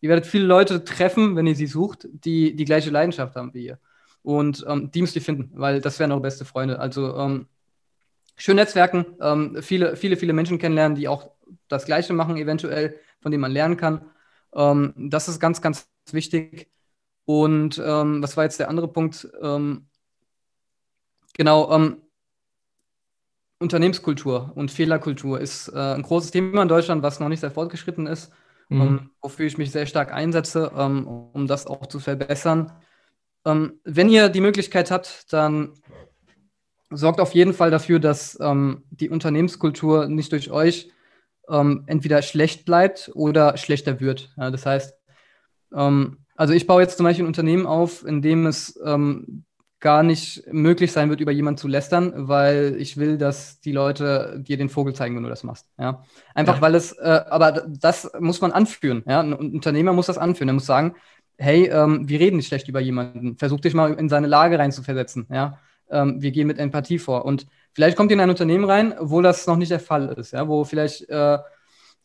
[0.00, 3.66] ihr werdet viele Leute treffen, wenn ihr sie sucht, die die gleiche Leidenschaft haben wie
[3.66, 3.78] ihr.
[4.22, 6.78] Und ähm, die müsst ihr finden, weil das wären eure beste Freunde.
[6.78, 7.46] Also ähm,
[8.36, 11.30] schön netzwerken, ähm, viele, viele, viele Menschen kennenlernen, die auch
[11.68, 14.06] das Gleiche machen, eventuell, von denen man lernen kann.
[14.54, 16.70] Ähm, das ist ganz, ganz wichtig.
[17.30, 19.28] Und ähm, was war jetzt der andere Punkt?
[19.40, 19.86] Ähm,
[21.34, 21.96] genau,
[23.60, 28.08] Unternehmenskultur und Fehlerkultur ist äh, ein großes Thema in Deutschland, was noch nicht sehr fortgeschritten
[28.08, 28.32] ist,
[28.68, 28.80] mhm.
[28.80, 32.72] ähm, wofür ich mich sehr stark einsetze, um, ähm, um das auch zu verbessern.
[33.44, 35.74] Ähm, wenn ihr die Möglichkeit habt, dann
[36.90, 40.90] sorgt auf jeden Fall dafür, dass die Unternehmenskultur nicht durch euch
[41.46, 44.34] entweder schlecht bleibt oder schlechter wird.
[44.36, 44.98] Ja, das heißt,
[46.40, 48.80] also ich baue jetzt zum Beispiel ein Unternehmen auf, in dem es
[49.80, 54.38] gar nicht möglich sein wird, über jemanden zu lästern, weil ich will, dass die Leute
[54.38, 55.66] dir den Vogel zeigen, wenn du das machst.
[55.78, 56.04] Ja?
[56.34, 56.60] Einfach ja.
[56.60, 59.02] weil es, äh, aber das muss man anführen.
[59.06, 59.20] Ja?
[59.20, 60.50] Ein Unternehmer muss das anführen.
[60.50, 60.94] Er muss sagen,
[61.38, 63.36] hey, ähm, wir reden nicht schlecht über jemanden.
[63.36, 65.26] Versuch dich mal in seine Lage reinzuversetzen.
[65.30, 65.58] Ja?
[65.90, 67.24] Ähm, wir gehen mit Empathie vor.
[67.24, 70.32] Und vielleicht kommt ihr in ein Unternehmen rein, wo das noch nicht der Fall ist,
[70.32, 70.46] ja?
[70.46, 71.38] wo vielleicht äh,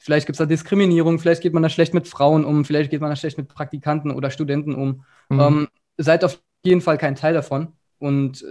[0.05, 3.01] Vielleicht gibt es da Diskriminierung, vielleicht geht man da schlecht mit Frauen um, vielleicht geht
[3.01, 5.03] man da schlecht mit Praktikanten oder Studenten um.
[5.29, 5.39] Mhm.
[5.39, 7.69] Ähm, seid auf jeden Fall kein Teil davon.
[7.97, 8.45] und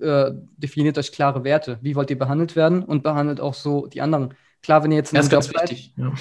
[0.00, 1.78] äh, definiert euch klare Werte.
[1.80, 4.34] Wie wollt ihr behandelt werden und behandelt auch so die anderen.
[4.62, 6.12] Klar, wenn ihr jetzt das ist Job wichtig, ja.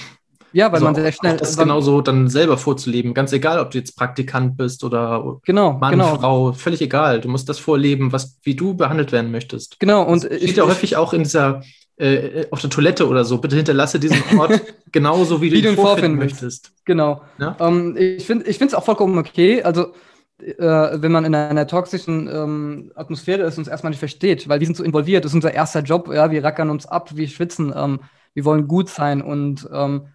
[0.54, 1.36] Ja, weil also man sehr schnell.
[1.36, 3.14] Auch das genauso dann selber vorzuleben.
[3.14, 6.16] Ganz egal, ob du jetzt Praktikant bist oder genau, Mann, genau.
[6.16, 7.20] Frau, völlig egal.
[7.20, 9.80] Du musst das vorleben, was, wie du behandelt werden möchtest.
[9.82, 11.64] Genau, und das steht ja häufig auch in dieser,
[11.98, 13.39] äh, auf der Toilette oder so.
[13.39, 16.72] Bitte hinterlasse diesen Ort genauso, wie, wie du ihn vorfinden möchtest.
[16.86, 17.22] Genau.
[17.39, 17.56] Ja?
[17.60, 19.64] Ähm, ich finde es auch vollkommen okay.
[19.64, 19.93] Also,
[20.39, 24.60] äh, wenn man in einer toxischen ähm, Atmosphäre ist und es erstmal nicht versteht, weil
[24.60, 27.28] wir sind so involviert, das ist unser erster Job, ja, wir rackern uns ab, wir
[27.28, 28.02] schwitzen, ähm,
[28.36, 30.10] wir wollen gut sein und ähm,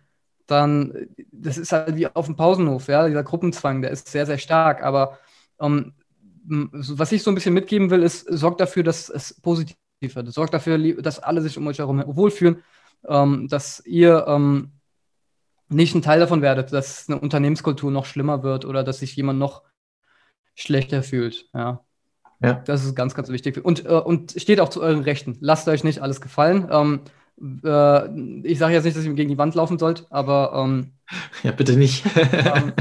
[0.47, 0.95] dann,
[1.33, 4.83] das ist halt wie auf dem Pausenhof, ja, dieser Gruppenzwang, der ist sehr, sehr stark.
[4.83, 5.19] Aber
[5.61, 5.95] ähm,
[6.45, 10.33] was ich so ein bisschen mitgeben will, ist, sorgt dafür, dass es positiv wird.
[10.33, 12.63] Sorgt dafür, dass alle sich um euch herum wohlfühlen,
[13.09, 14.73] ähm, dass ihr ähm,
[15.69, 19.39] nicht ein Teil davon werdet, dass eine Unternehmenskultur noch schlimmer wird oder dass sich jemand
[19.39, 19.63] noch
[20.55, 21.49] schlechter fühlt.
[21.55, 21.85] Ja.
[22.43, 22.55] Ja.
[22.65, 23.65] Das ist ganz, ganz wichtig.
[23.65, 25.39] Und, äh, und steht auch zu euren Rechten.
[25.41, 26.69] Lasst euch nicht alles gefallen.
[26.71, 27.01] Ähm,
[27.65, 30.53] äh, ich sage jetzt nicht, dass ihr gegen die Wand laufen sollt, aber.
[30.55, 30.93] Ähm,
[31.43, 32.05] ja, bitte nicht.
[32.17, 32.73] ähm,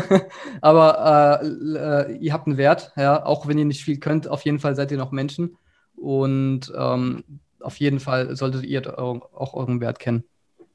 [0.60, 4.42] aber äh, äh, ihr habt einen Wert, ja, auch wenn ihr nicht viel könnt, auf
[4.42, 5.56] jeden Fall seid ihr noch Menschen.
[6.00, 7.24] Und ähm,
[7.60, 10.24] auf jeden Fall solltet ihr auch euren Wert kennen.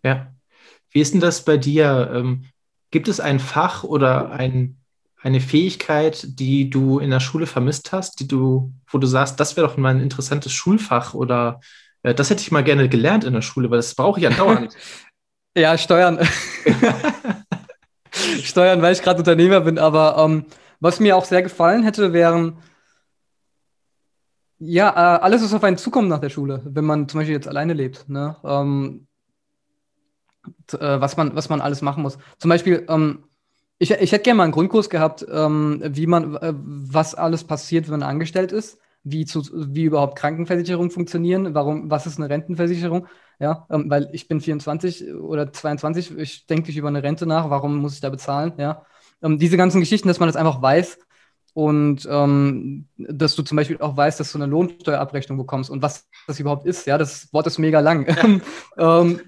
[0.03, 0.27] Ja.
[0.91, 2.11] Wie ist denn das bei dir?
[2.13, 2.45] Ähm,
[2.91, 4.77] gibt es ein Fach oder ein,
[5.19, 9.57] eine Fähigkeit, die du in der Schule vermisst hast, die du, wo du sagst, das
[9.57, 11.59] wäre doch mal ein interessantes Schulfach oder
[12.03, 14.75] äh, das hätte ich mal gerne gelernt in der Schule, weil das brauche ich andauernd.
[15.57, 16.19] ja, Steuern.
[18.43, 19.79] Steuern, weil ich gerade Unternehmer bin.
[19.79, 20.45] Aber ähm,
[20.79, 22.57] was mir auch sehr gefallen hätte, wären
[24.65, 27.47] ja, äh, alles, was auf einen zukommt nach der Schule, wenn man zum Beispiel jetzt
[27.47, 28.07] alleine lebt.
[28.09, 28.35] Ne?
[28.43, 29.07] Ähm,
[30.73, 32.17] äh, was, man, was man alles machen muss.
[32.37, 33.25] Zum Beispiel, ähm,
[33.77, 37.85] ich, ich hätte gerne mal einen Grundkurs gehabt, ähm, wie man, äh, was alles passiert,
[37.85, 43.07] wenn man angestellt ist wie, zu, wie überhaupt Krankenversicherungen funktionieren, warum, was ist eine Rentenversicherung,
[43.39, 47.77] ja, ähm, weil ich bin 24 oder 22, ich denke über eine Rente nach, warum
[47.77, 48.85] muss ich da bezahlen, ja.
[49.21, 50.99] Ähm, diese ganzen Geschichten, dass man das einfach weiß
[51.53, 56.07] und ähm, dass du zum Beispiel auch weißt, dass du eine Lohnsteuerabrechnung bekommst und was
[56.27, 58.07] das überhaupt ist, ja, das Wort ist mega lang.
[58.07, 58.39] Ja.
[58.75, 59.21] Ähm,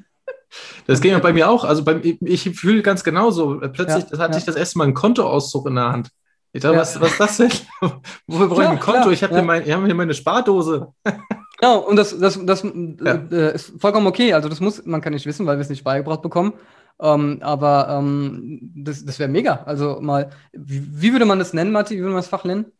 [0.87, 1.65] das ging ja bei mir auch.
[1.65, 3.59] Also bei, ich fühle ganz genauso.
[3.59, 4.37] Plötzlich ja, hatte ja.
[4.37, 6.09] ich das erste Mal einen Kontoauszug in der Hand.
[6.51, 7.51] Ich dachte, was, was ist das denn?
[8.27, 9.01] Wofür brauche ich ein Konto?
[9.01, 10.93] Klar, ich habe hier, mein, hab hier meine Spardose.
[11.57, 13.13] Genau, und das, das, das ja.
[13.31, 14.33] äh, ist vollkommen okay.
[14.33, 16.53] Also das muss, man kann nicht wissen, weil wir es nicht beigebracht bekommen.
[16.99, 19.63] Ähm, aber ähm, das, das wäre mega.
[19.65, 21.95] Also mal, wie, wie, würde man das nennen, Matti?
[21.95, 22.71] Wie würde man das Fach nennen?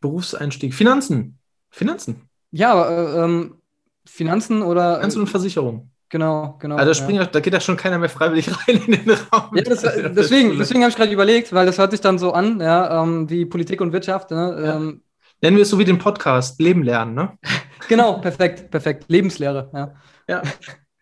[0.00, 0.74] Berufseinstieg.
[0.74, 1.38] Finanzen.
[1.70, 2.28] Finanzen.
[2.50, 3.56] Ja, aber äh, ähm,
[4.04, 4.96] Finanzen oder.
[4.96, 5.90] Finanzen und Versicherung.
[6.08, 6.76] Genau, genau.
[6.76, 7.24] Also da, ja.
[7.24, 9.56] da geht ja schon keiner mehr freiwillig rein in den Raum.
[9.56, 12.60] Ja, das, deswegen deswegen habe ich gerade überlegt, weil das hört sich dann so an,
[12.60, 14.30] ja, ähm, wie Politik und Wirtschaft.
[14.30, 14.62] Ne?
[14.64, 14.76] Ja.
[14.76, 15.02] Ähm,
[15.44, 17.36] Nennen wir es so wie den Podcast, Leben lernen, ne?
[17.88, 19.04] genau, perfekt, perfekt.
[19.08, 19.94] Lebenslehre, ja.
[20.26, 20.42] Ja,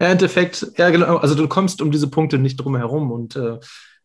[0.01, 1.19] ja im Endeffekt, ja, genau.
[1.19, 3.61] Also du kommst um diese Punkte nicht drum herum und äh,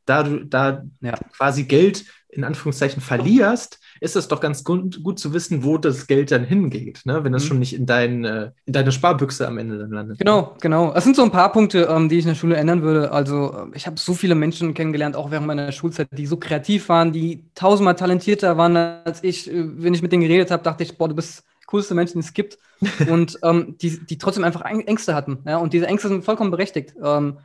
[0.05, 1.15] da da ja.
[1.35, 2.05] quasi Geld
[2.37, 6.43] in Anführungszeichen verlierst, ist es doch ganz gut, gut, zu wissen, wo das Geld dann
[6.43, 7.23] hingeht, ne?
[7.23, 7.47] wenn das mhm.
[7.47, 10.19] schon nicht in, dein, äh, in deine Sparbüchse am Ende dann landet.
[10.19, 10.93] Genau, genau.
[10.93, 13.11] Es sind so ein paar Punkte, ähm, die ich in der Schule ändern würde.
[13.11, 17.11] Also ich habe so viele Menschen kennengelernt, auch während meiner Schulzeit, die so kreativ waren,
[17.11, 19.51] die tausendmal talentierter waren als ich.
[19.51, 22.21] Äh, wenn ich mit denen geredet habe, dachte ich, boah, du bist coolste Mensch, den
[22.21, 22.57] es gibt.
[23.09, 25.39] und ähm, die, die trotzdem einfach Ängste hatten.
[25.45, 25.57] Ja?
[25.57, 26.93] Und diese Ängste sind vollkommen berechtigt.
[27.03, 27.37] Ähm,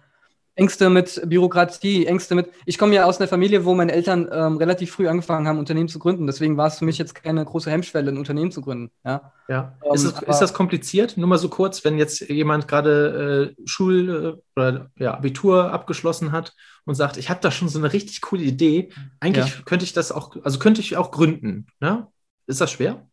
[0.54, 2.50] Ängste mit Bürokratie, Ängste mit.
[2.66, 5.88] Ich komme ja aus einer Familie, wo meine Eltern ähm, relativ früh angefangen haben, Unternehmen
[5.88, 6.26] zu gründen.
[6.26, 8.90] Deswegen war es für mich jetzt keine große Hemmschwelle, ein Unternehmen zu gründen.
[9.02, 9.32] Ja.
[9.48, 9.78] ja.
[9.82, 11.16] Ähm, ist, das, ist, das, kompliziert?
[11.16, 16.32] Nur mal so kurz, wenn jetzt jemand gerade äh, Schul- äh, oder ja, Abitur abgeschlossen
[16.32, 18.90] hat und sagt, ich habe da schon so eine richtig coole Idee.
[19.20, 19.62] Eigentlich ja.
[19.64, 21.66] könnte ich das auch, also könnte ich auch gründen.
[21.80, 22.08] Ne?
[22.46, 23.06] Ist das schwer?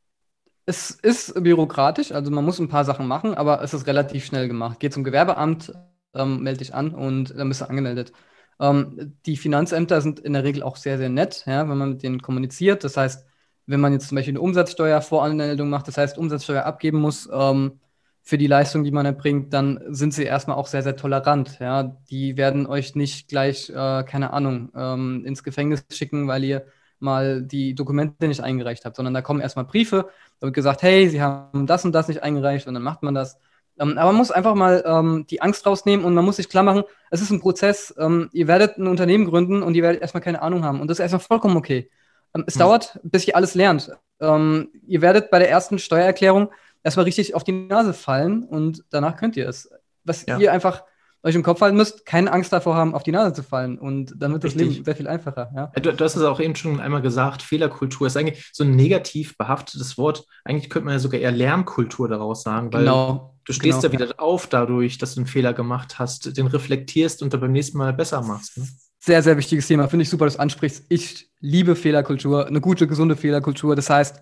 [0.66, 4.48] Es ist bürokratisch, also man muss ein paar Sachen machen, aber es ist relativ schnell
[4.48, 4.80] gemacht.
[4.80, 5.74] Geht zum Gewerbeamt,
[6.14, 8.12] ähm, melde dich an und dann bist du angemeldet.
[8.60, 12.04] Ähm, die Finanzämter sind in der Regel auch sehr, sehr nett, ja, wenn man mit
[12.04, 12.84] denen kommuniziert.
[12.84, 13.26] Das heißt,
[13.66, 17.80] wenn man jetzt zum Beispiel eine Umsatzsteuervoranmeldung macht, das heißt Umsatzsteuer abgeben muss ähm,
[18.22, 21.58] für die Leistung, die man erbringt, dann sind sie erstmal auch sehr, sehr tolerant.
[21.60, 21.84] Ja.
[22.10, 26.66] Die werden euch nicht gleich, äh, keine Ahnung, ähm, ins Gefängnis schicken, weil ihr
[27.00, 31.10] mal die Dokumente nicht eingereicht habt, sondern da kommen erstmal Briefe, da wird gesagt, hey,
[31.10, 33.40] Sie haben das und das nicht eingereicht und dann macht man das.
[33.80, 36.64] Ähm, aber man muss einfach mal ähm, die Angst rausnehmen und man muss sich klar
[36.64, 37.94] machen, es ist ein Prozess.
[37.98, 40.82] Ähm, ihr werdet ein Unternehmen gründen und ihr werdet erstmal keine Ahnung haben.
[40.82, 41.90] Und das ist erstmal vollkommen okay.
[42.36, 42.60] Ähm, es mhm.
[42.60, 43.92] dauert, bis ihr alles lernt.
[44.20, 46.50] Ähm, ihr werdet bei der ersten Steuererklärung
[46.84, 49.72] erstmal richtig auf die Nase fallen und danach könnt ihr es.
[50.04, 50.38] Was ja.
[50.38, 50.84] ihr einfach
[51.22, 53.78] euch im Kopf halten müsst, keine Angst davor haben, auf die Nase zu fallen.
[53.78, 54.62] Und dann wird Richtig.
[54.62, 55.52] das Leben sehr viel einfacher.
[55.54, 55.72] Ja?
[55.76, 59.38] Du, du, hast es auch eben schon einmal gesagt, Fehlerkultur ist eigentlich so ein negativ
[59.38, 60.26] behaftetes Wort.
[60.46, 63.36] Eigentlich könnte man ja sogar eher Lernkultur daraus sagen, weil genau.
[63.50, 67.24] Du stehst genau, ja wieder auf dadurch, dass du einen Fehler gemacht hast, den reflektierst
[67.24, 68.58] und dann beim nächsten Mal besser machst.
[68.58, 68.68] Ne?
[69.00, 69.88] Sehr, sehr wichtiges Thema.
[69.88, 70.86] Finde ich super, dass du ansprichst.
[70.90, 73.76] Ich liebe Fehlerkultur, eine gute, gesunde Fehlerkultur.
[73.76, 74.22] Das heißt,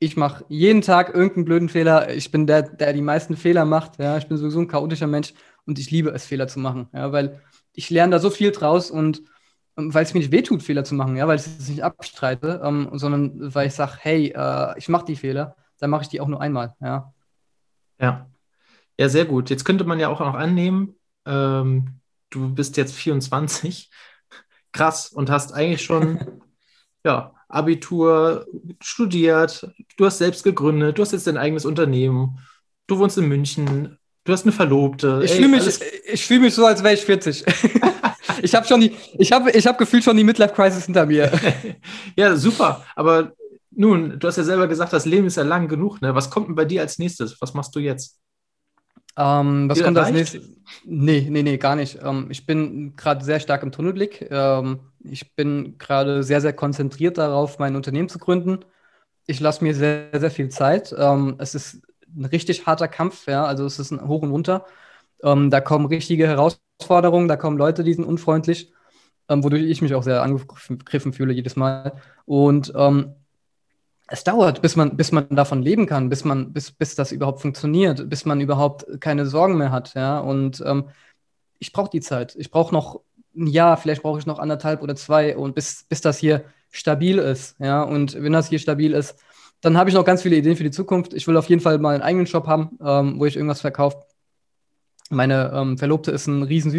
[0.00, 2.14] ich mache jeden Tag irgendeinen blöden Fehler.
[2.14, 3.98] Ich bin der, der die meisten Fehler macht.
[3.98, 5.32] Ja, ich bin sowieso ein chaotischer Mensch
[5.64, 6.88] und ich liebe es, Fehler zu machen.
[6.92, 7.40] Ja, weil
[7.72, 9.22] ich lerne da so viel draus und
[9.78, 12.60] ähm, weil es mir nicht wehtut, Fehler zu machen, ja, weil ich es nicht abstreite,
[12.62, 16.20] ähm, sondern weil ich sage, hey, äh, ich mache die Fehler, dann mache ich die
[16.20, 17.12] auch nur einmal, ja.
[18.00, 18.26] Ja.
[18.98, 19.50] Ja, sehr gut.
[19.50, 23.90] Jetzt könnte man ja auch noch annehmen, ähm, du bist jetzt 24,
[24.72, 26.42] krass, und hast eigentlich schon,
[27.04, 28.46] ja, Abitur,
[28.80, 32.38] studiert, du hast selbst gegründet, du hast jetzt dein eigenes Unternehmen,
[32.86, 35.22] du wohnst in München, du hast eine Verlobte.
[35.24, 35.80] Ich fühle mich,
[36.12, 37.44] ich fühl mich so, als wäre ich 40.
[38.42, 41.32] ich habe schon die, ich habe ich hab gefühlt schon die Midlife-Crisis hinter mir.
[42.16, 42.84] ja, super.
[42.94, 43.32] Aber
[43.70, 46.02] nun, du hast ja selber gesagt, das Leben ist ja lang genug.
[46.02, 46.14] Ne?
[46.14, 47.40] Was kommt denn bei dir als nächstes?
[47.40, 48.18] Was machst du jetzt?
[49.18, 50.48] Ähm, was Dir kommt als nächstes?
[50.84, 51.98] Nee, nee, nee, gar nicht.
[52.02, 54.28] Ähm, ich bin gerade sehr stark im Tunnelblick.
[54.30, 58.60] Ähm, ich bin gerade sehr, sehr konzentriert darauf, mein Unternehmen zu gründen.
[59.26, 60.94] Ich lasse mir sehr, sehr viel Zeit.
[60.96, 61.82] Ähm, es ist
[62.16, 64.66] ein richtig harter Kampf, ja, also es ist ein Hoch und Runter.
[65.22, 68.72] Ähm, da kommen richtige Herausforderungen, da kommen Leute, die sind unfreundlich,
[69.28, 72.00] ähm, wodurch ich mich auch sehr angegriffen fühle jedes Mal.
[72.24, 72.72] Und
[74.08, 77.40] es dauert, bis man, bis man davon leben kann, bis man, bis, bis das überhaupt
[77.40, 80.18] funktioniert, bis man überhaupt keine Sorgen mehr hat, ja.
[80.18, 80.88] Und ähm,
[81.58, 82.34] ich brauche die Zeit.
[82.36, 83.00] Ich brauche noch
[83.36, 87.18] ein Jahr, vielleicht brauche ich noch anderthalb oder zwei und bis, bis das hier stabil
[87.18, 87.82] ist, ja.
[87.82, 89.22] Und wenn das hier stabil ist,
[89.60, 91.12] dann habe ich noch ganz viele Ideen für die Zukunft.
[91.14, 93.98] Ich will auf jeden Fall mal einen eigenen Shop haben, ähm, wo ich irgendwas verkaufe.
[95.10, 96.70] Meine ähm, Verlobte ist ein riesen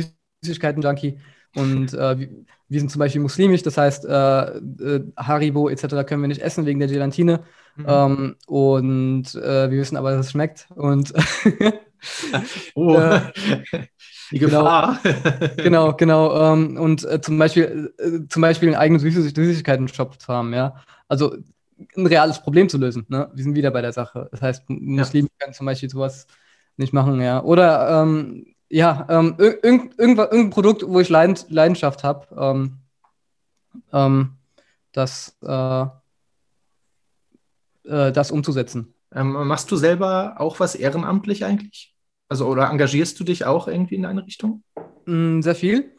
[0.42, 1.20] Süßigkeiten-Junkie.
[1.56, 2.20] Und äh,
[2.70, 6.06] wir sind zum Beispiel muslimisch, das heißt, äh, äh, Haribo etc.
[6.06, 7.42] können wir nicht essen wegen der Gelatine.
[7.76, 7.86] Mhm.
[7.88, 10.68] Ähm, und äh, wir wissen aber, dass es schmeckt.
[10.76, 11.14] Und
[12.76, 12.98] oh.
[13.00, 13.22] Äh,
[14.32, 14.60] die genau.
[14.60, 15.00] Gefahr.
[15.58, 15.94] Genau, genau.
[15.94, 17.94] genau ähm, und äh, zum Beispiel,
[18.30, 20.76] zum Beispiel einen eigenen Süß Süßigkeiten-Shop zu haben, ja.
[21.08, 21.36] Also
[21.98, 23.06] ein reales Problem zu lösen.
[23.10, 23.30] Ne?
[23.34, 24.28] Wir sind wieder bei der Sache.
[24.32, 25.46] Das heißt, Muslime ja.
[25.46, 26.28] können zum Beispiel sowas
[26.78, 27.44] nicht machen, ja.
[27.44, 32.78] Oder ähm, ja, ähm, irgend, irgendein Produkt, wo ich Leidens Leidenschaft habe, ähm,
[33.92, 34.38] ähm,
[34.92, 35.86] das, äh,
[37.86, 38.94] äh, das umzusetzen.
[39.14, 41.96] Ähm, machst du selber auch was ehrenamtlich eigentlich?
[42.28, 44.64] Also, oder engagierst du dich auch irgendwie in eine Richtung?
[45.06, 45.96] Mm, sehr viel.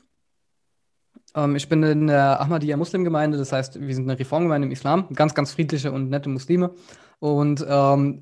[1.35, 5.09] Ähm, ich bin in der Ahmadiyya Muslimgemeinde, das heißt, wir sind eine Reformgemeinde im Islam,
[5.12, 6.73] ganz, ganz friedliche und nette Muslime
[7.21, 8.18] und ähm,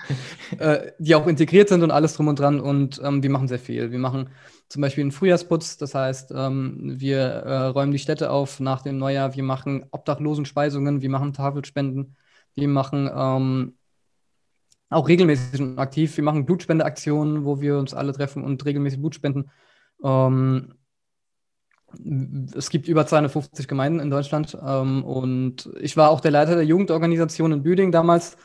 [0.58, 2.60] äh, die auch integriert sind und alles drum und dran.
[2.60, 3.92] Und ähm, wir machen sehr viel.
[3.92, 4.30] Wir machen
[4.68, 8.98] zum Beispiel einen Frühjahrsputz, das heißt, ähm, wir äh, räumen die Städte auf nach dem
[8.98, 12.16] Neujahr, wir machen Obdachlosenspeisungen, wir machen Tafelspenden,
[12.54, 13.76] wir machen ähm,
[14.90, 19.50] auch regelmäßig aktiv, wir machen Blutspendeaktionen, wo wir uns alle treffen und regelmäßig Blut spenden.
[20.02, 20.74] Ähm,
[22.54, 26.64] es gibt über 250 Gemeinden in Deutschland ähm, und ich war auch der Leiter der
[26.64, 28.36] Jugendorganisation in Büding damals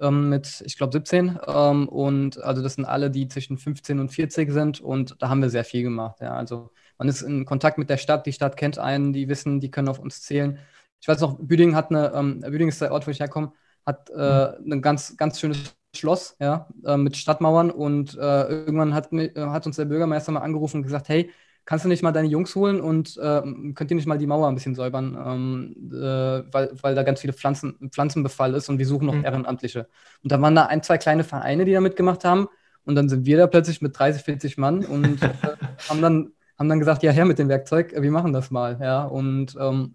[0.00, 4.10] ähm, mit, ich glaube, 17 ähm, und also das sind alle, die zwischen 15 und
[4.10, 6.20] 40 sind und da haben wir sehr viel gemacht.
[6.20, 6.34] Ja.
[6.34, 9.70] Also man ist in Kontakt mit der Stadt, die Stadt kennt einen, die wissen, die
[9.70, 10.58] können auf uns zählen.
[11.00, 13.52] Ich weiß noch, Büding hat eine, ähm, Büding ist der Ort, wo ich herkomme,
[13.84, 14.72] hat äh, mhm.
[14.72, 19.66] ein ganz, ganz schönes Schloss, ja, äh, mit Stadtmauern und äh, irgendwann hat, äh, hat
[19.66, 21.30] uns der Bürgermeister mal angerufen und gesagt, hey,
[21.64, 23.42] kannst du nicht mal deine Jungs holen und äh,
[23.74, 27.20] könnt ihr nicht mal die Mauer ein bisschen säubern, ähm, äh, weil, weil da ganz
[27.20, 29.24] viele Pflanzen, Pflanzenbefall ist und wir suchen noch mhm.
[29.24, 29.88] Ehrenamtliche.
[30.22, 32.48] Und da waren da ein, zwei kleine Vereine, die da mitgemacht haben
[32.84, 35.30] und dann sind wir da plötzlich mit 30, 40 Mann und äh,
[35.88, 39.04] haben, dann, haben dann gesagt, ja, her mit dem Werkzeug, wir machen das mal, ja,
[39.04, 39.94] und ähm,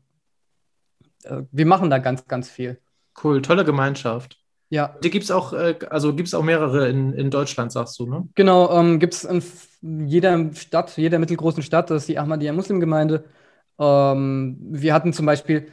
[1.23, 2.81] äh, wir machen da ganz, ganz viel.
[3.23, 4.38] Cool, tolle Gemeinschaft.
[4.69, 4.95] Ja.
[5.03, 8.05] Die gibt es auch, äh, also gibt es auch mehrere in, in Deutschland, sagst du,
[8.05, 8.27] ne?
[8.35, 9.41] Genau, ähm, gibt es in
[9.81, 13.25] jeder Stadt, jeder mittelgroßen Stadt, das ist die Ahmadiyya Muslimgemeinde.
[13.79, 15.67] Ähm, wir hatten zum Beispiel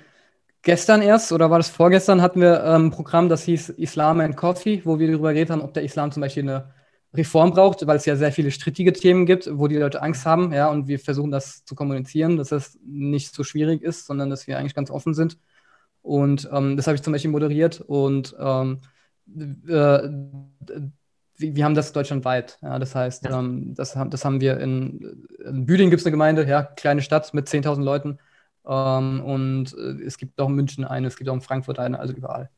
[0.63, 4.37] gestern erst, oder war das vorgestern, hatten wir ähm, ein Programm, das hieß Islam and
[4.37, 6.73] Coffee, wo wir darüber geredet haben, ob der Islam zum Beispiel eine
[7.15, 10.53] Reform braucht, weil es ja sehr viele strittige Themen gibt, wo die Leute Angst haben,
[10.53, 14.47] ja, und wir versuchen das zu kommunizieren, dass das nicht so schwierig ist, sondern dass
[14.47, 15.39] wir eigentlich ganz offen sind.
[16.07, 18.79] Und ähm, das habe ich zum Beispiel moderiert und ähm,
[19.67, 20.09] äh,
[21.39, 22.59] wir, haben das deutschlandweit.
[22.63, 23.41] Ja, das heißt, ja.
[23.41, 27.35] ähm, das, das, haben wir in, in Büdingen gibt es eine Gemeinde, ja, kleine Stadt
[27.35, 28.19] mit 10.000 Leuten.
[28.65, 31.99] Ähm, und äh, es gibt auch in München eine, es gibt auch in Frankfurt eine,
[31.99, 32.51] also überall.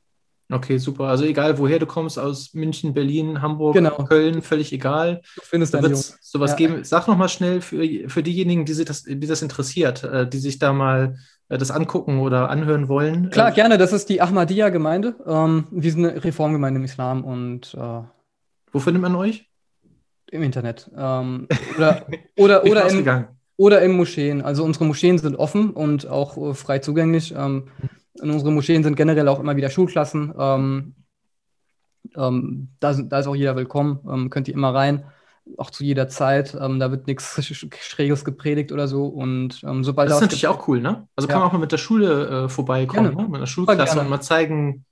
[0.51, 1.05] Okay, super.
[1.05, 4.05] Also egal, woher du kommst, aus München, Berlin, Hamburg, genau.
[4.05, 5.20] Köln, völlig egal.
[5.36, 6.57] Du findest da sowas ja.
[6.57, 6.84] geben.
[6.84, 10.38] Sag noch mal schnell für, für diejenigen, die, sich das, die das interessiert, äh, die
[10.38, 11.16] sich da mal
[11.49, 13.28] äh, das angucken oder anhören wollen.
[13.28, 13.76] Klar, äh, gerne.
[13.76, 15.16] Das ist die Ahmadiyya-Gemeinde.
[15.26, 18.03] Ähm, wir sind eine Reformgemeinde im Islam und äh,
[18.72, 19.51] Wo findet man euch?
[20.30, 20.90] Im Internet.
[20.96, 21.46] Ähm,
[21.76, 23.26] oder oder, oder, im,
[23.59, 24.40] oder im Moscheen.
[24.40, 27.34] Also unsere Moscheen sind offen und auch äh, frei zugänglich.
[27.36, 27.64] Ähm,
[28.21, 30.33] in unseren Moscheen sind generell auch immer wieder Schulklassen.
[30.39, 30.95] Ähm,
[32.16, 35.05] ähm, da, da, ist auch jeder willkommen, ähm, könnt ihr immer rein,
[35.57, 36.57] auch zu jeder Zeit.
[36.61, 37.41] Ähm, da wird nichts
[37.81, 39.07] Schräges gepredigt oder so.
[39.07, 41.07] Und ähm, sobald das ist natürlich auch cool, ne?
[41.16, 41.33] Also ja.
[41.33, 43.23] kann man auch mal mit der Schule äh, vorbeikommen, ne?
[43.25, 44.85] mit einer Schulklasse und mal zeigen,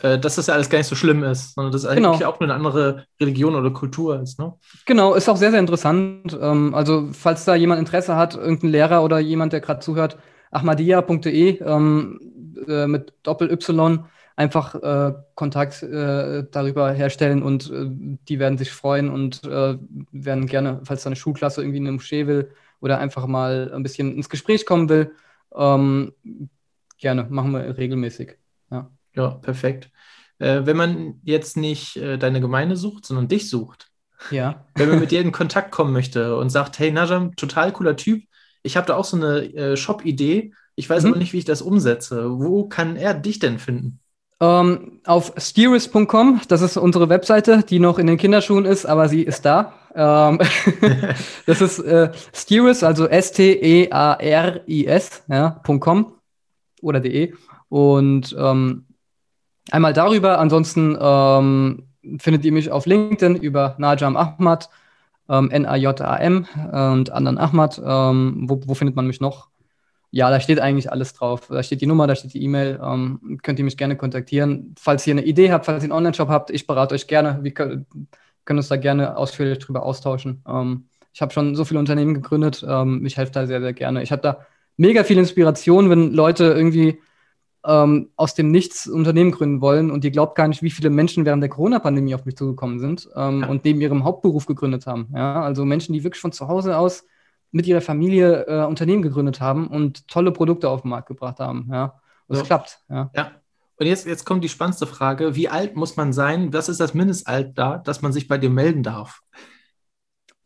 [0.00, 2.12] äh, dass das ja alles gar nicht so schlimm ist, sondern dass genau.
[2.12, 4.38] eigentlich auch nur eine andere Religion oder Kultur ist.
[4.38, 4.52] Ne?
[4.86, 6.36] Genau, ist auch sehr, sehr interessant.
[6.40, 10.16] Ähm, also, falls da jemand Interesse hat, irgendein Lehrer oder jemand, der gerade zuhört,
[10.50, 12.20] ahmadiyya.de ähm,
[12.68, 14.04] äh, mit Doppel-Y
[14.36, 19.78] einfach äh, Kontakt äh, darüber herstellen und äh, die werden sich freuen und äh,
[20.10, 22.50] werden gerne, falls da eine Schulklasse irgendwie in eine Moschee will
[22.80, 25.12] oder einfach mal ein bisschen ins Gespräch kommen will,
[25.54, 26.12] ähm,
[26.98, 28.36] gerne, machen wir regelmäßig.
[28.70, 29.90] Ja, ja perfekt.
[30.38, 33.90] Äh, wenn man jetzt nicht deine Gemeinde sucht, sondern dich sucht,
[34.30, 34.66] ja.
[34.74, 38.24] wenn man mit dir in Kontakt kommen möchte und sagt, hey Najam, total cooler Typ,
[38.64, 40.52] ich habe da auch so eine Shop-Idee.
[40.76, 41.10] Ich weiß mhm.
[41.10, 42.38] aber nicht, wie ich das umsetze.
[42.38, 44.00] Wo kann er dich denn finden?
[44.40, 49.22] Ähm, auf steeris.com, das ist unsere Webseite, die noch in den Kinderschuhen ist, aber sie
[49.22, 49.74] ist da.
[49.94, 50.40] Ähm,
[51.46, 53.52] das ist äh, Steeris, also S-T-E-A-R-I-S,
[55.28, 56.14] ja, .com
[56.82, 57.32] oder de.
[57.68, 58.86] Und ähm,
[59.70, 61.84] einmal darüber, ansonsten ähm,
[62.18, 64.68] findet ihr mich auf LinkedIn über Najam Ahmad
[65.28, 67.80] ähm, N-A-J-A-M und anderen Ahmad.
[67.84, 69.48] Ähm, wo, wo, findet man mich noch?
[70.14, 71.48] Ja, da steht eigentlich alles drauf.
[71.48, 72.78] Da steht die Nummer, da steht die E-Mail.
[72.80, 74.72] Ähm, könnt ihr mich gerne kontaktieren.
[74.78, 77.40] Falls ihr eine Idee habt, falls ihr einen Online-Shop habt, ich berate euch gerne.
[77.42, 77.86] Wir können,
[78.44, 80.44] können uns da gerne ausführlich drüber austauschen.
[80.46, 82.64] Ähm, ich habe schon so viele Unternehmen gegründet.
[82.64, 84.04] Ähm, ich helfe da sehr, sehr gerne.
[84.04, 84.46] Ich habe da
[84.76, 87.00] mega viel Inspiration, wenn Leute irgendwie
[87.66, 91.24] ähm, aus dem Nichts Unternehmen gründen wollen und ihr glaubt gar nicht, wie viele Menschen
[91.24, 93.48] während der Corona-Pandemie auf mich zugekommen sind ähm, ja.
[93.48, 95.08] und neben ihrem Hauptberuf gegründet haben.
[95.12, 95.42] Ja?
[95.42, 97.04] Also Menschen, die wirklich von zu Hause aus
[97.54, 101.68] mit ihrer Familie äh, Unternehmen gegründet haben und tolle Produkte auf den Markt gebracht haben.
[101.70, 102.00] Ja?
[102.26, 102.46] Und es so.
[102.46, 102.80] klappt.
[102.88, 103.10] Ja.
[103.14, 103.30] ja.
[103.76, 106.52] Und jetzt, jetzt kommt die spannendste Frage: Wie alt muss man sein?
[106.52, 109.20] Was ist das Mindestalter, dass man sich bei dir melden darf?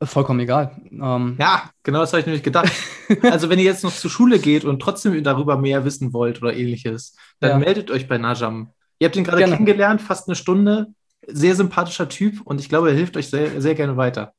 [0.02, 0.80] Vollkommen egal.
[0.92, 2.70] Ähm, ja, genau das habe ich nämlich gedacht.
[3.22, 6.54] also, wenn ihr jetzt noch zur Schule geht und trotzdem darüber mehr wissen wollt oder
[6.54, 7.59] ähnliches, dann ja.
[7.59, 8.72] meldet euch bei Najam.
[8.98, 10.88] Ihr habt ihn gerade kennengelernt, fast eine Stunde.
[11.26, 14.34] Sehr sympathischer Typ und ich glaube, er hilft euch sehr, sehr gerne weiter.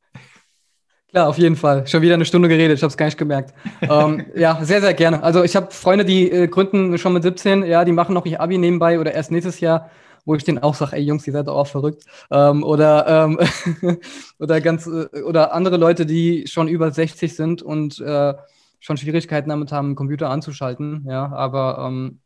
[1.12, 1.88] Klar, auf jeden Fall.
[1.88, 3.54] Schon wieder eine Stunde geredet, ich habe es gar nicht gemerkt.
[3.82, 5.24] ähm, ja, sehr, sehr gerne.
[5.24, 8.40] Also ich habe Freunde, die äh, gründen schon mit 17, ja, die machen noch ihr
[8.40, 9.90] Abi nebenbei oder erst nächstes Jahr
[10.26, 12.04] wo ich denen auch sage, ey Jungs, ihr seid doch auch verrückt.
[12.30, 14.00] Ähm, oder, ähm,
[14.40, 18.36] oder ganz äh, oder andere Leute, die schon über 60 sind und äh,
[18.80, 22.20] schon Schwierigkeiten damit haben, einen Computer anzuschalten, ja, aber ähm,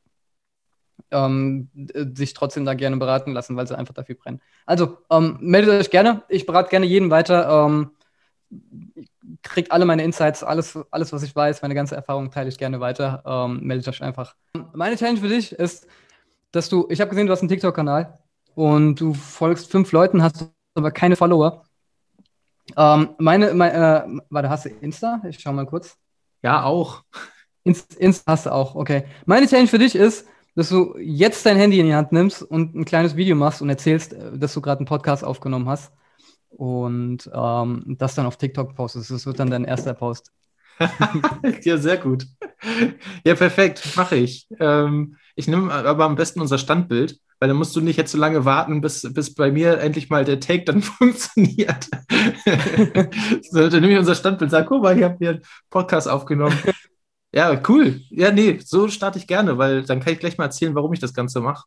[1.11, 1.69] ähm,
[2.15, 4.41] sich trotzdem da gerne beraten lassen, weil sie einfach dafür brennen.
[4.65, 6.23] Also ähm, meldet euch gerne.
[6.27, 7.67] Ich berate gerne jeden weiter.
[7.67, 7.91] Ähm,
[9.41, 12.79] kriegt alle meine Insights, alles, alles, was ich weiß, meine ganze Erfahrung teile ich gerne
[12.79, 13.23] weiter.
[13.25, 14.35] Ähm, meldet euch einfach.
[14.73, 15.87] Meine Challenge für dich ist,
[16.51, 18.19] dass du, ich habe gesehen, du hast einen TikTok-Kanal
[18.55, 21.63] und du folgst fünf Leuten, hast aber keine Follower.
[22.77, 23.73] Ähm, meine, meine
[24.05, 25.21] äh, warte, hast du Insta?
[25.27, 25.97] Ich schau mal kurz.
[26.41, 27.03] Ja, auch.
[27.63, 29.05] Insta, Insta hast du auch, okay.
[29.25, 32.75] Meine Challenge für dich ist, dass du jetzt dein Handy in die Hand nimmst und
[32.75, 35.91] ein kleines Video machst und erzählst, äh, dass du gerade einen Podcast aufgenommen hast
[36.57, 39.11] und ähm, das dann auf TikTok postest.
[39.11, 40.31] Das wird dann dein erster Post.
[41.61, 42.25] ja, sehr gut.
[43.23, 44.47] Ja, perfekt, mache ich.
[44.59, 48.17] Ähm, ich nehme aber am besten unser Standbild, weil dann musst du nicht jetzt so
[48.17, 51.89] lange warten, bis, bis bei mir endlich mal der Take dann funktioniert.
[53.51, 56.57] so, dann nehme ich unser Standbild, sage, guck mal, ich habe hier einen Podcast aufgenommen.
[57.33, 58.01] Ja, cool.
[58.09, 60.99] Ja, nee, so starte ich gerne, weil dann kann ich gleich mal erzählen, warum ich
[60.99, 61.65] das Ganze mache.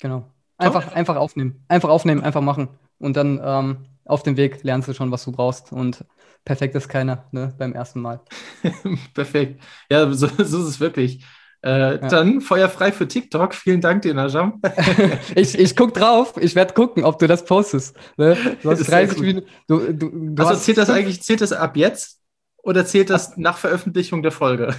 [0.00, 0.30] Genau.
[0.58, 1.64] Einfach, einfach aufnehmen.
[1.68, 2.68] Einfach aufnehmen, einfach machen.
[2.98, 5.72] Und dann ähm, auf dem Weg lernst du schon, was du brauchst.
[5.72, 6.04] Und
[6.44, 8.20] perfekt ist keiner ne, beim ersten Mal.
[9.14, 9.62] perfekt.
[9.90, 11.24] Ja, so, so ist es wirklich.
[11.64, 11.96] Äh, ja.
[11.96, 13.54] Dann feuerfrei für TikTok.
[13.54, 14.60] Vielen Dank dir, Najam.
[15.34, 16.34] ich ich gucke drauf.
[16.38, 17.96] Ich werde gucken, ob du das postest.
[18.18, 18.36] Ne?
[18.62, 19.48] Du hast 30 Minuten.
[19.66, 22.20] Du, du, du also zählt das eigentlich, zählt das ab jetzt
[22.62, 24.74] oder zählt das nach Veröffentlichung der Folge?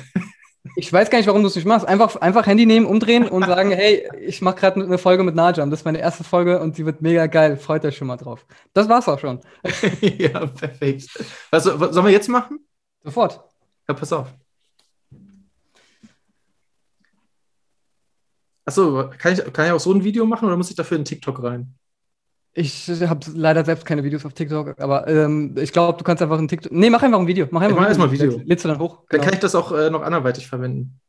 [0.75, 1.87] Ich weiß gar nicht, warum du es nicht machst.
[1.87, 5.69] Einfach, einfach Handy nehmen, umdrehen und sagen, hey, ich mache gerade eine Folge mit Najam.
[5.69, 7.57] Das ist meine erste Folge und die wird mega geil.
[7.57, 8.45] Freut euch schon mal drauf.
[8.73, 9.41] Das war's auch schon.
[10.01, 11.07] ja, perfekt.
[11.51, 12.59] Was, was sollen wir jetzt machen?
[13.03, 13.41] Sofort.
[13.87, 14.33] Ja, pass auf.
[18.65, 21.05] Achso, kann ich, kann ich auch so ein Video machen oder muss ich dafür in
[21.05, 21.75] TikTok rein?
[22.57, 26.39] Ich habe leider selbst keine Videos auf TikTok, aber ähm, ich glaube, du kannst einfach
[26.39, 26.71] ein TikTok.
[26.71, 27.47] Nee, mach einfach ein Video.
[27.51, 28.41] Mach einfach ich mach erstmal ein Video.
[28.45, 29.03] Lädst du dann hoch.
[29.09, 29.09] Genau.
[29.09, 31.01] Dann kann ich das auch äh, noch anderweitig verwenden.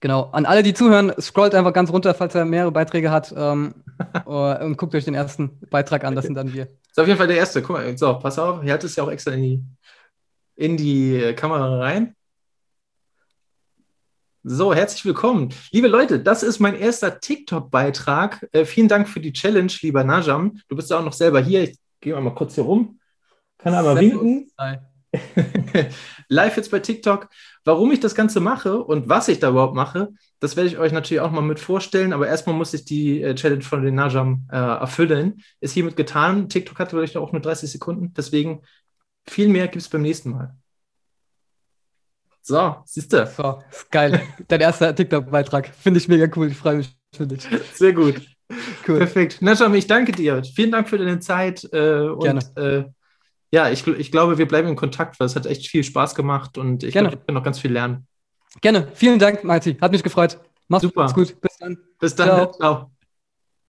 [0.00, 0.30] Genau.
[0.32, 3.74] An alle, die zuhören, scrollt einfach ganz runter, falls er mehrere Beiträge hat ähm,
[4.24, 6.16] und guckt euch den ersten Beitrag an.
[6.16, 6.64] Das sind dann wir.
[6.64, 7.62] Das ist auf jeden Fall der erste.
[7.62, 8.60] Guck mal, so, pass auf.
[8.62, 9.64] Hier hat es ja auch extra in die,
[10.56, 12.16] in die Kamera rein.
[14.46, 15.54] So, herzlich willkommen.
[15.72, 18.46] Liebe Leute, das ist mein erster TikTok-Beitrag.
[18.52, 20.60] Äh, vielen Dank für die Challenge, lieber Najam.
[20.68, 21.62] Du bist ja auch noch selber hier.
[21.62, 23.00] Ich gehe mal kurz hier rum.
[23.56, 24.50] Kann aber winken.
[26.28, 27.30] Live jetzt bei TikTok.
[27.64, 30.92] Warum ich das Ganze mache und was ich da überhaupt mache, das werde ich euch
[30.92, 32.12] natürlich auch mal mit vorstellen.
[32.12, 35.42] Aber erstmal muss ich die äh, Challenge von den Najam äh, erfüllen.
[35.60, 36.50] Ist hiermit getan.
[36.50, 38.12] TikTok hatte vielleicht auch nur 30 Sekunden.
[38.12, 38.60] Deswegen
[39.26, 40.54] viel mehr gibt es beim nächsten Mal.
[42.46, 43.26] So, siehst du.
[43.26, 44.20] So, ist geil.
[44.48, 45.70] Dein erster TikTok-Beitrag.
[45.74, 46.48] Finde ich mega cool.
[46.48, 47.48] Ich freue mich für dich.
[47.72, 48.20] Sehr gut.
[48.86, 48.98] Cool.
[48.98, 49.40] Perfekt.
[49.40, 50.42] Najam, ich danke dir.
[50.44, 51.66] Vielen Dank für deine Zeit.
[51.72, 52.40] Äh, und, Gerne.
[52.56, 52.84] Äh,
[53.50, 56.58] ja, ich, ich glaube, wir bleiben in Kontakt, weil es hat echt viel Spaß gemacht
[56.58, 58.06] und ich glaube, ich kann noch ganz viel lernen.
[58.60, 58.88] Gerne.
[58.94, 59.78] Vielen Dank, Marti.
[59.80, 60.38] Hat mich gefreut.
[60.68, 61.06] Mach's Super.
[61.14, 61.40] gut.
[61.40, 61.78] Bis dann.
[61.98, 62.28] Bis dann.
[62.28, 62.52] Ciao.
[62.52, 62.93] Ciao.